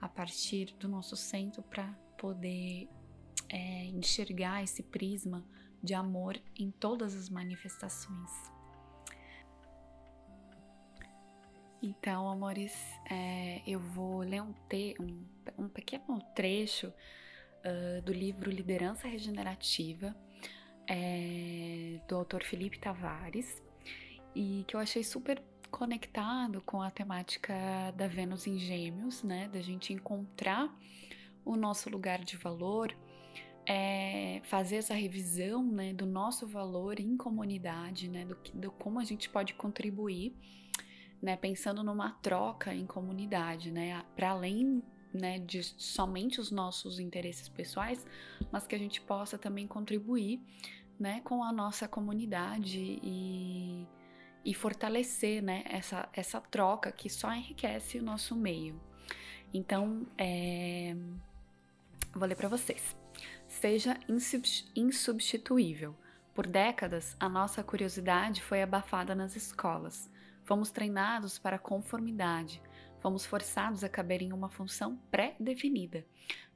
a 0.00 0.08
partir 0.08 0.74
do 0.78 0.88
nosso 0.88 1.16
centro 1.16 1.62
para 1.62 1.88
poder 2.16 2.88
é, 3.48 3.84
enxergar 3.86 4.62
esse 4.62 4.82
prisma 4.82 5.44
de 5.82 5.94
amor 5.94 6.40
em 6.56 6.70
todas 6.70 7.14
as 7.14 7.28
manifestações. 7.28 8.30
Então, 11.80 12.28
amores, 12.28 12.74
é, 13.08 13.62
eu 13.64 13.78
vou 13.78 14.18
ler 14.18 14.42
um, 14.42 14.52
te, 14.68 14.96
um, 15.00 15.24
um 15.56 15.68
pequeno 15.68 16.20
trecho 16.34 16.92
uh, 17.68 18.02
do 18.02 18.12
livro 18.12 18.50
Liderança 18.50 19.06
Regenerativa, 19.06 20.16
é, 20.86 22.00
do 22.08 22.16
autor 22.16 22.42
Felipe 22.42 22.78
Tavares, 22.78 23.62
e 24.34 24.64
que 24.66 24.74
eu 24.74 24.80
achei 24.80 25.04
super 25.04 25.42
conectado 25.70 26.62
com 26.62 26.80
a 26.80 26.90
temática 26.90 27.54
da 27.96 28.06
Vênus 28.06 28.46
em 28.46 28.58
Gêmeos, 28.58 29.22
né? 29.22 29.48
Da 29.52 29.60
gente 29.60 29.92
encontrar 29.92 30.74
o 31.44 31.56
nosso 31.56 31.90
lugar 31.90 32.24
de 32.24 32.36
valor, 32.36 32.94
é, 33.66 34.40
fazer 34.44 34.76
essa 34.76 34.94
revisão, 34.94 35.62
né, 35.62 35.92
do 35.92 36.06
nosso 36.06 36.46
valor 36.46 36.98
em 36.98 37.16
comunidade, 37.16 38.08
né, 38.08 38.24
do, 38.24 38.36
do 38.54 38.70
como 38.72 38.98
a 38.98 39.04
gente 39.04 39.28
pode 39.28 39.52
contribuir, 39.54 40.34
né, 41.20 41.36
pensando 41.36 41.82
numa 41.82 42.12
troca 42.12 42.74
em 42.74 42.86
comunidade, 42.86 43.70
né, 43.70 44.02
para 44.16 44.30
além 44.30 44.82
né, 45.12 45.38
de 45.38 45.62
somente 45.62 46.40
os 46.40 46.50
nossos 46.50 46.98
interesses 46.98 47.48
pessoais, 47.48 48.06
mas 48.52 48.66
que 48.66 48.74
a 48.74 48.78
gente 48.78 49.00
possa 49.00 49.38
também 49.38 49.66
contribuir, 49.66 50.40
né, 50.98 51.20
com 51.22 51.42
a 51.42 51.52
nossa 51.52 51.86
comunidade 51.86 52.78
e 53.02 53.86
e 54.48 54.54
fortalecer 54.54 55.42
né, 55.42 55.62
essa, 55.66 56.08
essa 56.12 56.40
troca 56.40 56.90
que 56.90 57.10
só 57.10 57.32
enriquece 57.32 57.98
o 57.98 58.02
nosso 58.02 58.34
meio. 58.34 58.80
Então, 59.52 60.06
é... 60.16 60.96
vou 62.14 62.26
ler 62.26 62.34
para 62.34 62.48
vocês. 62.48 62.96
Seja 63.46 63.98
insubstituível. 64.74 65.94
Por 66.34 66.46
décadas, 66.46 67.14
a 67.18 67.28
nossa 67.28 67.62
curiosidade 67.62 68.42
foi 68.42 68.62
abafada 68.62 69.14
nas 69.14 69.36
escolas. 69.36 70.10
Fomos 70.44 70.70
treinados 70.70 71.38
para 71.38 71.58
conformidade. 71.58 72.62
Fomos 73.00 73.24
forçados 73.24 73.84
a 73.84 73.88
caber 73.88 74.22
em 74.22 74.32
uma 74.32 74.48
função 74.48 74.96
pré-definida. 75.10 76.04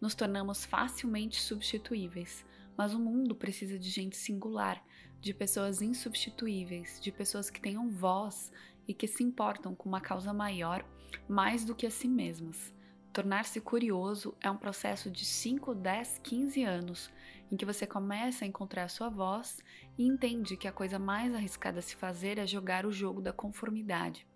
Nos 0.00 0.14
tornamos 0.14 0.64
facilmente 0.64 1.40
substituíveis. 1.40 2.44
Mas 2.76 2.94
o 2.94 2.98
mundo 2.98 3.34
precisa 3.34 3.78
de 3.78 3.90
gente 3.90 4.16
singular, 4.16 4.82
de 5.20 5.32
pessoas 5.32 5.82
insubstituíveis, 5.82 6.98
de 7.00 7.12
pessoas 7.12 7.50
que 7.50 7.60
tenham 7.60 7.90
voz 7.90 8.50
e 8.88 8.94
que 8.94 9.06
se 9.06 9.22
importam 9.22 9.74
com 9.74 9.88
uma 9.88 10.00
causa 10.00 10.32
maior 10.32 10.84
mais 11.28 11.64
do 11.64 11.74
que 11.74 11.86
a 11.86 11.90
si 11.90 12.08
mesmas. 12.08 12.74
Tornar-se 13.12 13.60
curioso 13.60 14.34
é 14.40 14.50
um 14.50 14.56
processo 14.56 15.10
de 15.10 15.24
5, 15.24 15.74
10, 15.74 16.18
15 16.22 16.64
anos 16.64 17.10
em 17.50 17.56
que 17.56 17.66
você 17.66 17.86
começa 17.86 18.44
a 18.44 18.48
encontrar 18.48 18.84
a 18.84 18.88
sua 18.88 19.10
voz 19.10 19.58
e 19.98 20.06
entende 20.06 20.56
que 20.56 20.66
a 20.66 20.72
coisa 20.72 20.98
mais 20.98 21.34
arriscada 21.34 21.80
a 21.80 21.82
se 21.82 21.94
fazer 21.94 22.38
é 22.38 22.46
jogar 22.46 22.86
o 22.86 22.92
jogo 22.92 23.20
da 23.20 23.32
conformidade, 23.32 24.26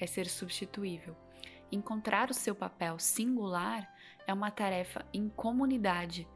é 0.00 0.06
ser 0.06 0.26
substituível. 0.26 1.25
Encontrar 1.70 2.30
o 2.30 2.34
seu 2.34 2.54
papel 2.54 2.98
singular 2.98 3.92
é 4.26 4.32
uma 4.32 4.50
tarefa 4.50 5.04
em 5.12 5.28
comunidade 5.28 6.26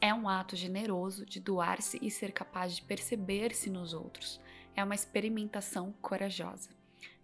é 0.00 0.12
um 0.12 0.28
ato 0.28 0.56
generoso 0.56 1.24
de 1.24 1.40
doar-se 1.40 1.98
e 2.02 2.10
ser 2.10 2.32
capaz 2.32 2.76
de 2.76 2.82
perceber-se 2.82 3.70
nos 3.70 3.94
outros. 3.94 4.40
É 4.74 4.84
uma 4.84 4.94
experimentação 4.94 5.92
corajosa. 6.02 6.70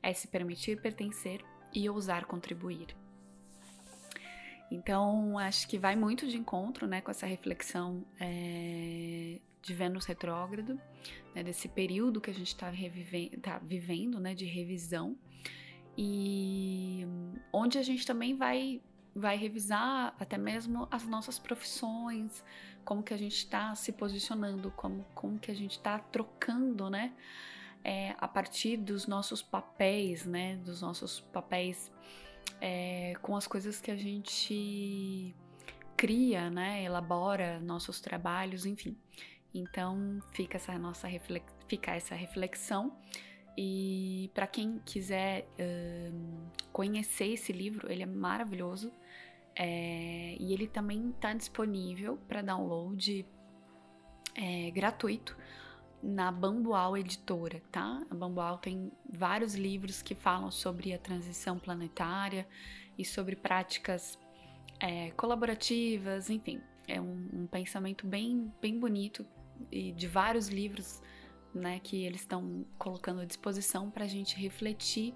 É 0.02 0.12
se 0.12 0.26
permitir 0.26 0.80
pertencer 0.80 1.44
e 1.72 1.88
ousar 1.88 2.24
contribuir. 2.24 2.96
Então, 4.70 5.38
acho 5.38 5.68
que 5.68 5.78
vai 5.78 5.94
muito 5.94 6.26
de 6.26 6.38
encontro 6.38 6.86
né, 6.86 7.02
com 7.02 7.10
essa 7.10 7.26
reflexão 7.26 8.06
é, 8.18 9.38
de 9.60 9.74
Vênus 9.74 10.06
retrógrado, 10.06 10.80
né, 11.34 11.42
desse 11.42 11.68
período 11.68 12.22
que 12.22 12.30
a 12.30 12.34
gente 12.34 12.48
está 12.48 12.72
tá 13.42 13.58
vivendo 13.58 14.18
né, 14.18 14.34
de 14.34 14.46
revisão, 14.46 15.16
e 15.96 17.06
onde 17.52 17.78
a 17.78 17.82
gente 17.82 18.06
também 18.06 18.34
vai 18.34 18.80
vai 19.14 19.36
revisar 19.36 20.14
até 20.18 20.38
mesmo 20.38 20.88
as 20.90 21.04
nossas 21.04 21.38
profissões, 21.38 22.42
como 22.84 23.02
que 23.02 23.12
a 23.12 23.16
gente 23.16 23.36
está 23.36 23.74
se 23.74 23.92
posicionando, 23.92 24.70
como, 24.70 25.04
como 25.14 25.38
que 25.38 25.50
a 25.50 25.54
gente 25.54 25.72
está 25.72 25.98
trocando, 25.98 26.88
né? 26.88 27.12
É, 27.84 28.14
a 28.18 28.28
partir 28.28 28.76
dos 28.76 29.06
nossos 29.06 29.42
papéis, 29.42 30.24
né? 30.24 30.56
Dos 30.56 30.80
nossos 30.80 31.20
papéis 31.20 31.92
é, 32.60 33.14
com 33.20 33.36
as 33.36 33.46
coisas 33.46 33.80
que 33.80 33.90
a 33.90 33.96
gente 33.96 35.34
cria, 35.96 36.48
né? 36.48 36.82
Elabora 36.82 37.60
nossos 37.60 38.00
trabalhos, 38.00 38.64
enfim. 38.64 38.96
Então 39.54 40.20
fica 40.32 40.56
essa 40.56 40.78
nossa 40.78 41.06
reflex... 41.06 41.52
fica 41.68 41.94
essa 41.94 42.14
reflexão. 42.14 42.96
E 43.56 44.30
para 44.32 44.46
quem 44.46 44.78
quiser 44.84 45.46
uh, 45.58 46.50
conhecer 46.72 47.32
esse 47.32 47.52
livro, 47.52 47.90
ele 47.90 48.02
é 48.02 48.06
maravilhoso. 48.06 48.92
É, 49.54 50.34
e 50.40 50.54
ele 50.54 50.66
também 50.66 51.10
está 51.10 51.34
disponível 51.34 52.16
para 52.26 52.40
download 52.40 53.26
é, 54.34 54.70
gratuito 54.70 55.36
na 56.02 56.32
Bambual 56.32 56.96
Editora, 56.96 57.62
tá? 57.70 58.02
A 58.10 58.14
Bambual 58.14 58.58
tem 58.58 58.90
vários 59.08 59.54
livros 59.54 60.02
que 60.02 60.14
falam 60.14 60.50
sobre 60.50 60.92
a 60.92 60.98
transição 60.98 61.58
planetária 61.58 62.46
e 62.98 63.04
sobre 63.04 63.36
práticas 63.36 64.18
é, 64.80 65.12
colaborativas, 65.12 66.28
enfim, 66.28 66.60
é 66.88 67.00
um, 67.00 67.28
um, 67.32 67.46
pensamento 67.46 68.06
bem, 68.06 68.52
bem 68.60 68.80
bonito 68.80 69.24
e 69.70 69.92
de 69.92 70.08
vários 70.08 70.48
livros, 70.48 71.00
né, 71.54 71.80
que 71.80 72.04
eles 72.04 72.22
estão 72.22 72.64
colocando 72.78 73.20
à 73.20 73.24
disposição 73.24 73.90
para 73.90 74.04
a 74.04 74.08
gente 74.08 74.36
refletir 74.36 75.14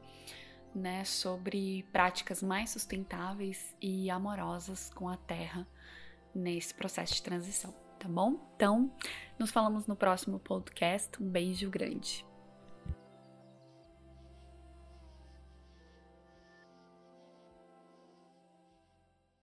né, 0.75 1.05
sobre 1.05 1.85
práticas 1.92 2.42
mais 2.42 2.70
sustentáveis 2.70 3.75
e 3.81 4.11
amorosas 4.11 4.90
com 4.90 5.09
a 5.09 5.16
terra 5.16 5.66
nesse 6.35 6.75
processo 6.75 7.14
de 7.14 7.22
transição. 7.22 7.75
tá 7.99 8.09
bom? 8.09 8.38
Então, 8.57 8.92
nos 9.38 9.51
falamos 9.51 9.87
no 9.87 9.96
próximo 9.96 10.38
podcast. 10.38 11.11
Um 11.22 11.29
beijo 11.29 11.70
grande. 11.70 12.25